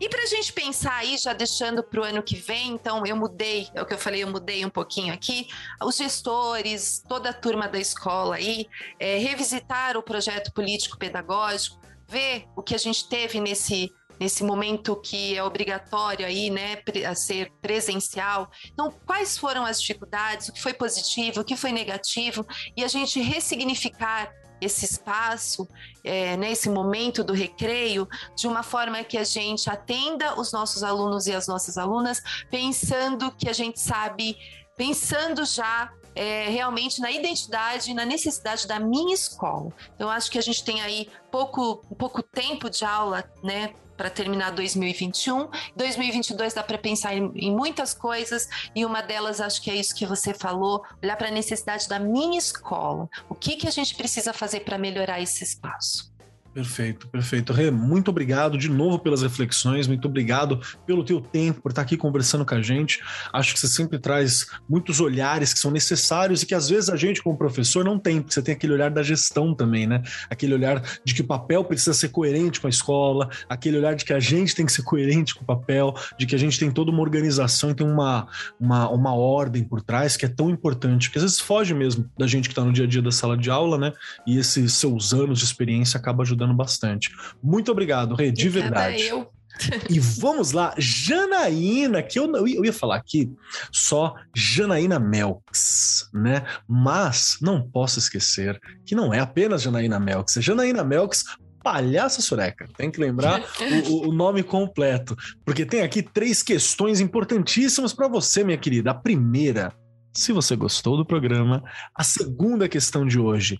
[0.00, 3.16] E para a gente pensar aí, já deixando para o ano que vem, então eu
[3.16, 5.48] mudei, é o que eu falei, eu mudei um pouquinho aqui,
[5.82, 8.68] os gestores, toda a turma da escola aí,
[8.98, 15.36] é, revisitar o projeto político-pedagógico, ver o que a gente teve nesse nesse momento que
[15.36, 16.78] é obrigatório aí, né,
[17.08, 18.50] a ser presencial.
[18.72, 22.88] Então, quais foram as dificuldades, o que foi positivo, o que foi negativo, e a
[22.88, 25.68] gente ressignificar esse espaço,
[26.02, 31.26] é, nesse momento do recreio, de uma forma que a gente atenda os nossos alunos
[31.26, 34.36] e as nossas alunas, pensando que a gente sabe,
[34.76, 39.70] pensando já é, realmente na identidade na necessidade da minha escola.
[39.94, 44.50] Então, acho que a gente tem aí pouco, pouco tempo de aula, né, para terminar
[44.52, 45.48] 2021.
[45.74, 49.94] 2022 dá para pensar em, em, muitas coisas e uma delas acho que é isso
[49.94, 53.08] que você falou, olhar para a necessidade da minha escola.
[53.28, 56.15] O que que a gente precisa fazer para melhorar esse espaço?
[56.56, 57.52] Perfeito, perfeito.
[57.52, 61.98] Rê, muito obrigado de novo pelas reflexões, muito obrigado pelo teu tempo, por estar aqui
[61.98, 62.98] conversando com a gente.
[63.30, 66.96] Acho que você sempre traz muitos olhares que são necessários e que às vezes a
[66.96, 70.02] gente, como professor, não tem, porque você tem aquele olhar da gestão também, né?
[70.30, 74.06] Aquele olhar de que o papel precisa ser coerente com a escola, aquele olhar de
[74.06, 76.70] que a gente tem que ser coerente com o papel, de que a gente tem
[76.70, 78.28] toda uma organização e tem uma,
[78.58, 82.26] uma, uma ordem por trás que é tão importante, que às vezes foge mesmo da
[82.26, 83.92] gente que está no dia a dia da sala de aula, né?
[84.26, 87.10] E esses seus anos de experiência acaba ajudando ajudando bastante.
[87.42, 89.02] Muito obrigado, Rê, de verdade.
[89.02, 89.30] Eu.
[89.88, 93.32] e vamos lá, Janaína, que eu, eu ia falar aqui
[93.72, 96.44] só Janaína Melks, né?
[96.68, 101.24] Mas não posso esquecer que não é apenas Janaína Melks, é Janaína Melks
[101.62, 102.68] Palhaça Sureca.
[102.76, 103.42] Tem que lembrar
[103.88, 108.90] o, o, nome completo, porque tem aqui três questões importantíssimas para você, minha querida.
[108.92, 109.72] A primeira,
[110.12, 111.64] se você gostou do programa.
[111.94, 113.58] A segunda questão de hoje,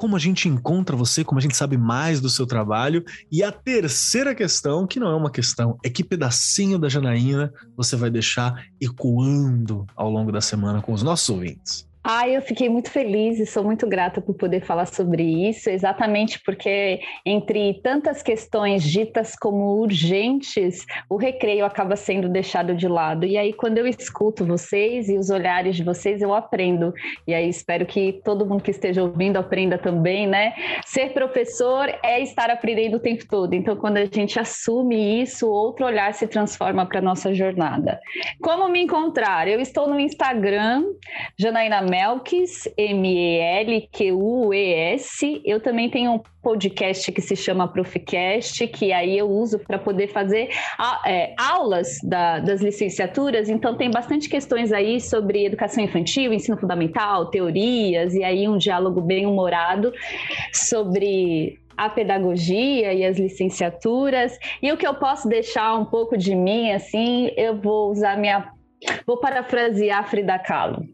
[0.00, 3.04] como a gente encontra você, como a gente sabe mais do seu trabalho.
[3.30, 7.96] E a terceira questão, que não é uma questão, é que pedacinho da Janaína você
[7.96, 11.89] vai deixar ecoando ao longo da semana com os nossos ouvintes.
[12.02, 16.40] Ah, eu fiquei muito feliz e sou muito grata por poder falar sobre isso, exatamente
[16.42, 23.26] porque entre tantas questões ditas como urgentes, o recreio acaba sendo deixado de lado.
[23.26, 26.94] E aí, quando eu escuto vocês e os olhares de vocês, eu aprendo.
[27.26, 30.54] E aí, espero que todo mundo que esteja ouvindo aprenda também, né?
[30.86, 33.52] Ser professor é estar aprendendo o tempo todo.
[33.52, 38.00] Então, quando a gente assume isso, outro olhar se transforma para nossa jornada.
[38.40, 39.46] Como me encontrar?
[39.48, 40.84] Eu estou no Instagram,
[41.38, 43.42] Janaína Melques, M-E-L-Q-U-E-S.
[45.44, 50.06] Eu também tenho um podcast que se chama Proficast, que aí eu uso para poder
[50.06, 50.50] fazer
[51.04, 53.48] é, aulas da, das licenciaturas.
[53.48, 59.00] Então, tem bastante questões aí sobre educação infantil, ensino fundamental, teorias, e aí um diálogo
[59.00, 59.92] bem humorado
[60.52, 64.38] sobre a pedagogia e as licenciaturas.
[64.62, 68.52] E o que eu posso deixar um pouco de mim, assim, eu vou usar minha.
[69.06, 70.84] Vou parafrasear Frida Kahlo.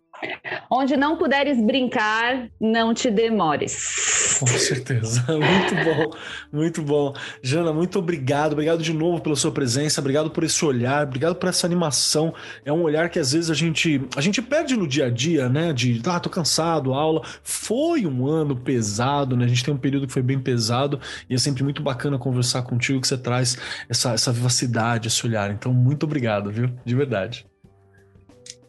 [0.71, 4.39] Onde não puderes brincar, não te demores.
[4.41, 5.25] Com certeza.
[5.29, 6.11] Muito bom,
[6.53, 7.15] muito bom.
[7.43, 8.53] Jana, muito obrigado.
[8.53, 10.01] Obrigado de novo pela sua presença.
[10.01, 11.05] Obrigado por esse olhar.
[11.05, 12.35] Obrigado por essa animação.
[12.65, 15.49] É um olhar que às vezes a gente, a gente perde no dia a dia,
[15.49, 15.73] né?
[15.73, 17.23] De, ah, tô cansado, aula.
[17.43, 19.45] Foi um ano pesado, né?
[19.45, 22.63] A gente tem um período que foi bem pesado e é sempre muito bacana conversar
[22.63, 23.57] contigo que você traz
[23.89, 25.51] essa, essa vivacidade, esse olhar.
[25.51, 26.71] Então, muito obrigado, viu?
[26.85, 27.47] De verdade.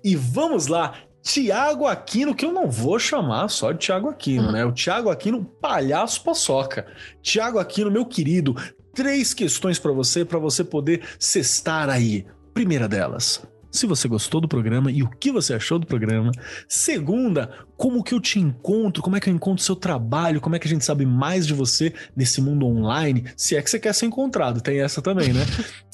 [0.03, 0.93] E vamos lá,
[1.27, 4.51] Tiago Aquino, que eu não vou chamar só de Tiago Aquino, uhum.
[4.53, 4.65] né?
[4.65, 6.87] O Tiago Aquino, palhaço paçoca.
[7.21, 8.55] Tiago Aquino, meu querido,
[8.95, 12.25] três questões para você, para você poder cestar aí.
[12.53, 13.45] Primeira delas,
[13.77, 16.31] se você gostou do programa e o que você achou do programa.
[16.67, 20.59] Segunda, como que eu te encontro, como é que eu encontro seu trabalho, como é
[20.59, 23.93] que a gente sabe mais de você nesse mundo online, se é que você quer
[23.93, 25.45] ser encontrado, tem essa também, né?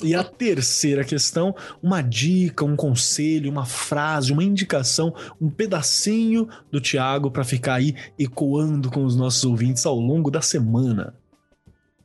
[0.01, 6.79] e a terceira questão, uma dica, um conselho, uma frase, uma indicação, um pedacinho do
[6.79, 11.13] Tiago para ficar aí ecoando com os nossos ouvintes ao longo da semana.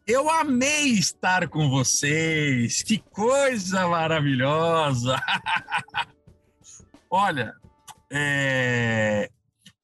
[0.08, 2.82] Eu amei estar com vocês.
[2.82, 5.22] Que coisa maravilhosa!
[7.10, 7.52] Olha,
[8.10, 9.28] é...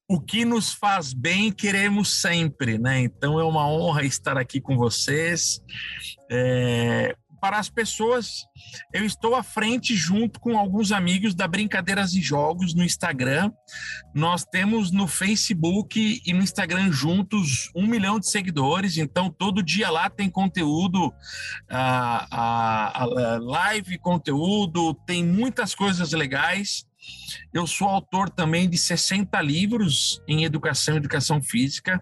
[0.09, 3.01] o que nos faz bem queremos sempre, né?
[3.01, 5.61] Então é uma honra estar aqui com vocês.
[6.31, 7.15] É
[7.45, 8.47] para as pessoas.
[8.91, 13.51] Eu estou à frente junto com alguns amigos da Brincadeiras e Jogos no Instagram.
[14.15, 19.91] Nós temos no Facebook e no Instagram juntos um milhão de seguidores, então todo dia
[19.91, 21.13] lá tem conteúdo,
[21.69, 26.83] a, a, a live conteúdo, tem muitas coisas legais.
[27.53, 32.01] Eu sou autor também de 60 livros em educação e educação física.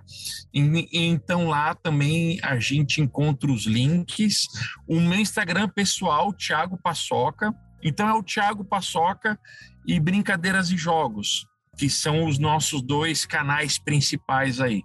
[0.53, 4.47] E, então lá também a gente encontra os links.
[4.87, 7.53] O meu Instagram pessoal, Thiago Paçoca.
[7.83, 9.39] Então é o Thiago Paçoca
[9.85, 11.45] e Brincadeiras e Jogos,
[11.77, 14.81] que são os nossos dois canais principais aí.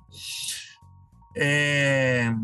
[1.36, 2.34] É...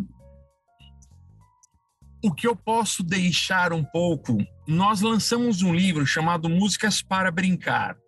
[2.24, 7.98] O que eu posso deixar um pouco nós lançamos um livro chamado Músicas para Brincar.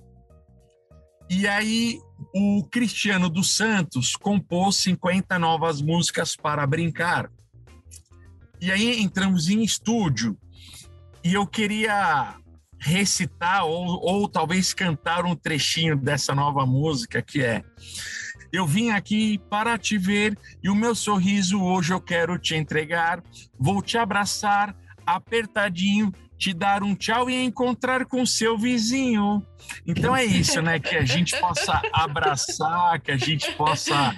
[1.29, 2.01] E aí
[2.35, 7.31] o Cristiano dos Santos compôs 50 novas músicas para brincar.
[8.59, 10.35] E aí entramos em estúdio
[11.23, 12.37] e eu queria
[12.81, 17.63] recitar ou, ou talvez cantar um trechinho dessa nova música que é
[18.53, 23.23] eu vim aqui para te ver e o meu sorriso hoje eu quero te entregar.
[23.59, 24.75] Vou te abraçar
[25.05, 29.43] apertadinho te dar um tchau e encontrar com seu vizinho.
[29.87, 30.79] Então é isso, né?
[30.79, 34.15] Que a gente possa abraçar, que a gente possa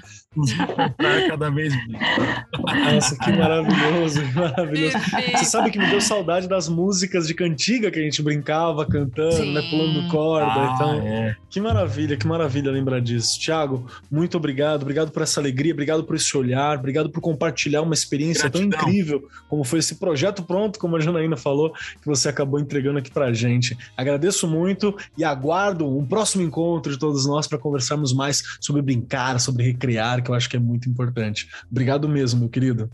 [1.28, 2.94] cada vez mais.
[2.94, 4.96] Nossa, que maravilhoso, maravilhoso.
[5.32, 9.32] Você sabe que me deu saudade das músicas de cantiga que a gente brincava cantando,
[9.32, 9.54] Sim.
[9.54, 9.62] né?
[9.70, 10.52] Pulando corda.
[10.52, 11.36] Ah, então, é.
[11.48, 13.38] que maravilha, que maravilha lembrar disso.
[13.40, 14.82] Tiago, muito obrigado.
[14.82, 18.70] Obrigado por essa alegria, obrigado por esse olhar, obrigado por compartilhar uma experiência Gratidão.
[18.70, 22.98] tão incrível como foi esse projeto pronto, como a Janaína falou, que você acabou entregando
[22.98, 23.76] aqui pra gente.
[23.96, 29.40] Agradeço muito e aguardo um próximo encontro de todos nós para conversarmos mais sobre brincar,
[29.40, 31.48] sobre recriar, que eu acho que é muito importante.
[31.70, 32.90] Obrigado mesmo, meu querido.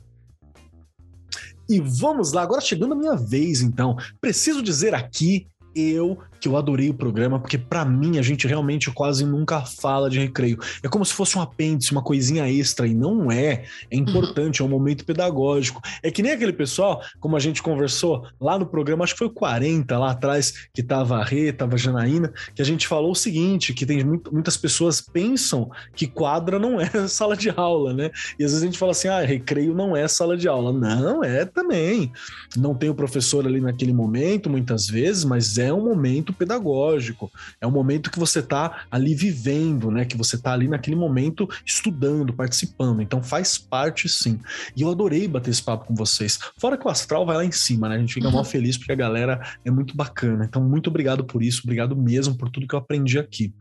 [1.69, 3.97] E vamos lá, agora chegando a minha vez, então.
[4.21, 8.91] Preciso dizer aqui eu que eu adorei o programa, porque para mim a gente realmente
[8.91, 10.59] quase nunca fala de recreio.
[10.83, 13.65] É como se fosse um apêndice, uma coisinha extra, e não é.
[13.91, 14.69] É importante, uhum.
[14.69, 15.81] é um momento pedagógico.
[16.03, 19.29] É que nem aquele pessoal, como a gente conversou lá no programa, acho que foi
[19.29, 23.13] o 40 lá atrás, que tava a Rê, tava a Janaína, que a gente falou
[23.13, 27.95] o seguinte: que tem muito, muitas pessoas pensam que quadra não é sala de aula,
[27.95, 28.11] né?
[28.39, 30.75] E às vezes a gente fala assim: ah, recreio não é sala de aula.
[30.75, 32.13] Não, é também.
[32.55, 37.31] Não tem o professor ali naquele momento, muitas vezes, mas é um momento pedagógico,
[37.61, 40.05] é um momento que você está ali vivendo, né?
[40.05, 43.01] Que você está ali naquele momento estudando, participando.
[43.01, 44.41] Então faz parte sim.
[44.77, 46.39] E eu adorei bater esse papo com vocês.
[46.59, 47.97] Fora que o astral vai lá em cima, né?
[47.97, 48.35] A gente fica uhum.
[48.35, 50.45] mal feliz porque a galera é muito bacana.
[50.45, 53.55] Então, muito obrigado por isso, obrigado mesmo por tudo que eu aprendi aqui.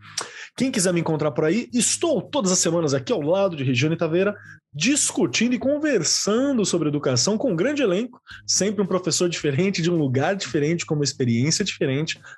[0.56, 3.98] Quem quiser me encontrar por aí, estou todas as semanas aqui ao lado de Regiane
[3.98, 4.36] Taveira,
[4.74, 9.98] discutindo e conversando sobre educação com um grande elenco, sempre um professor diferente, de um
[9.98, 11.93] lugar diferente, com uma experiência diferente,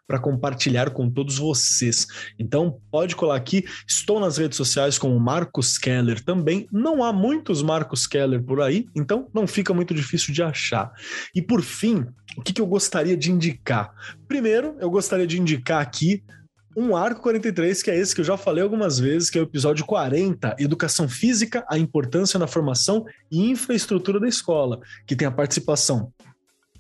[0.08, 2.08] para compartilhar com todos vocês.
[2.38, 3.66] Então, pode colar aqui.
[3.88, 6.68] Estou nas redes sociais como Marcos Keller também.
[6.72, 10.92] Não há muitos Marcos Keller por aí, então não fica muito difícil de achar.
[11.34, 12.06] E por fim,
[12.38, 13.94] o que, que eu gostaria de indicar?
[14.28, 16.24] Primeiro, eu gostaria de indicar aqui
[16.76, 19.46] um arco 43, que é esse que eu já falei algumas vezes, que é o
[19.46, 25.32] episódio 40, Educação Física, a importância na formação e infraestrutura da escola, que tem a
[25.32, 26.12] participação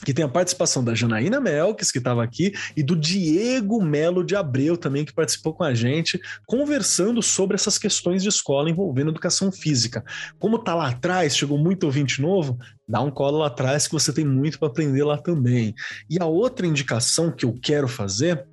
[0.03, 4.35] que tem a participação da Janaína Melques, que estava aqui, e do Diego Melo de
[4.35, 9.51] Abreu também, que participou com a gente, conversando sobre essas questões de escola envolvendo educação
[9.51, 10.03] física.
[10.37, 14.13] Como tá lá atrás, chegou muito ouvinte novo, dá um colo lá atrás que você
[14.13, 15.73] tem muito para aprender lá também.
[16.09, 18.45] E a outra indicação que eu quero fazer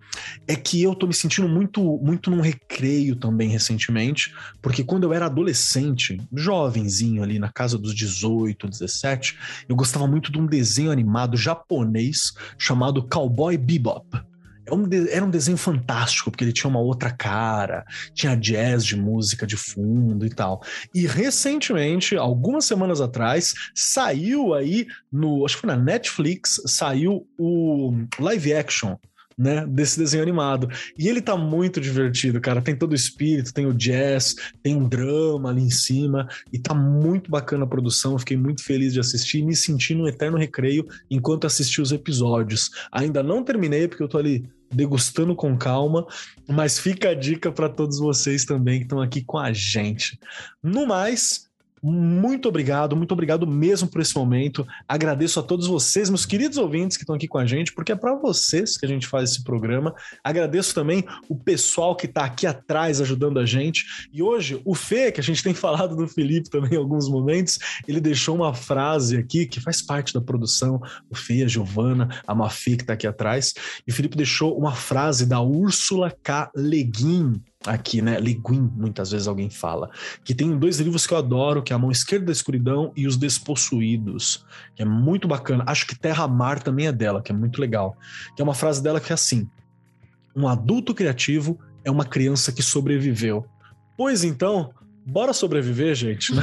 [0.46, 5.12] é que eu tô me sentindo muito muito num recreio também recentemente, porque quando eu
[5.12, 9.38] era adolescente, jovenzinho ali na casa dos 18, 17,
[9.68, 14.31] eu gostava muito de um desenho animado japonês chamado Cowboy Bebop.
[14.66, 17.84] É era um desenho fantástico, porque ele tinha uma outra cara,
[18.14, 20.62] tinha jazz de música de fundo e tal.
[20.94, 25.44] E recentemente, algumas semanas atrás, saiu aí no.
[25.44, 28.96] Acho que foi na Netflix, saiu o live action
[29.36, 30.68] né, desse desenho animado.
[30.98, 32.60] E ele tá muito divertido, cara.
[32.62, 36.74] Tem todo o espírito, tem o jazz, tem um drama ali em cima, e tá
[36.74, 38.18] muito bacana a produção.
[38.18, 42.70] fiquei muito feliz de assistir e me senti no eterno recreio enquanto assisti os episódios.
[42.90, 46.06] Ainda não terminei, porque eu tô ali degustando com calma,
[46.48, 50.18] mas fica a dica para todos vocês também que estão aqui com a gente.
[50.62, 51.50] No mais,
[51.82, 54.64] muito obrigado, muito obrigado mesmo por esse momento.
[54.86, 57.96] Agradeço a todos vocês, meus queridos ouvintes que estão aqui com a gente, porque é
[57.96, 59.92] para vocês que a gente faz esse programa.
[60.22, 63.84] Agradeço também o pessoal que está aqui atrás ajudando a gente.
[64.12, 67.58] E hoje, o Fê, que a gente tem falado do Felipe também em alguns momentos,
[67.88, 70.80] ele deixou uma frase aqui que faz parte da produção.
[71.10, 73.54] O Fê, a Giovana, a Mafê que está aqui atrás.
[73.84, 76.48] E o Felipe deixou uma frase da Úrsula K.
[76.54, 78.18] Leguin, aqui, né?
[78.18, 79.90] Liguin, muitas vezes alguém fala.
[80.24, 83.06] Que tem dois livros que eu adoro, que é A Mão Esquerda da Escuridão e
[83.06, 84.44] Os Despossuídos,
[84.74, 85.64] que é muito bacana.
[85.66, 87.96] Acho que Terra Mar também é dela, que é muito legal.
[88.34, 89.48] Que é uma frase dela que é assim:
[90.34, 93.44] Um adulto criativo é uma criança que sobreviveu.
[93.96, 94.72] Pois então,
[95.06, 96.42] bora sobreviver, gente, né?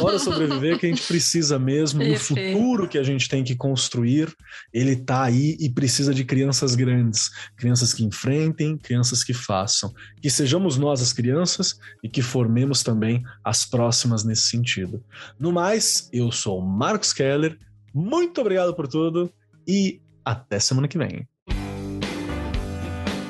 [0.00, 2.02] Bora sobreviver que a gente precisa mesmo.
[2.02, 4.34] E o futuro que a gente tem que construir,
[4.72, 9.92] ele tá aí e precisa de crianças grandes, crianças que enfrentem, crianças que façam.
[10.20, 15.02] Que sejamos nós as crianças e que formemos também as próximas nesse sentido.
[15.38, 17.56] No mais, eu sou Marcos Keller.
[17.94, 19.32] Muito obrigado por tudo
[19.66, 21.29] e até semana que vem.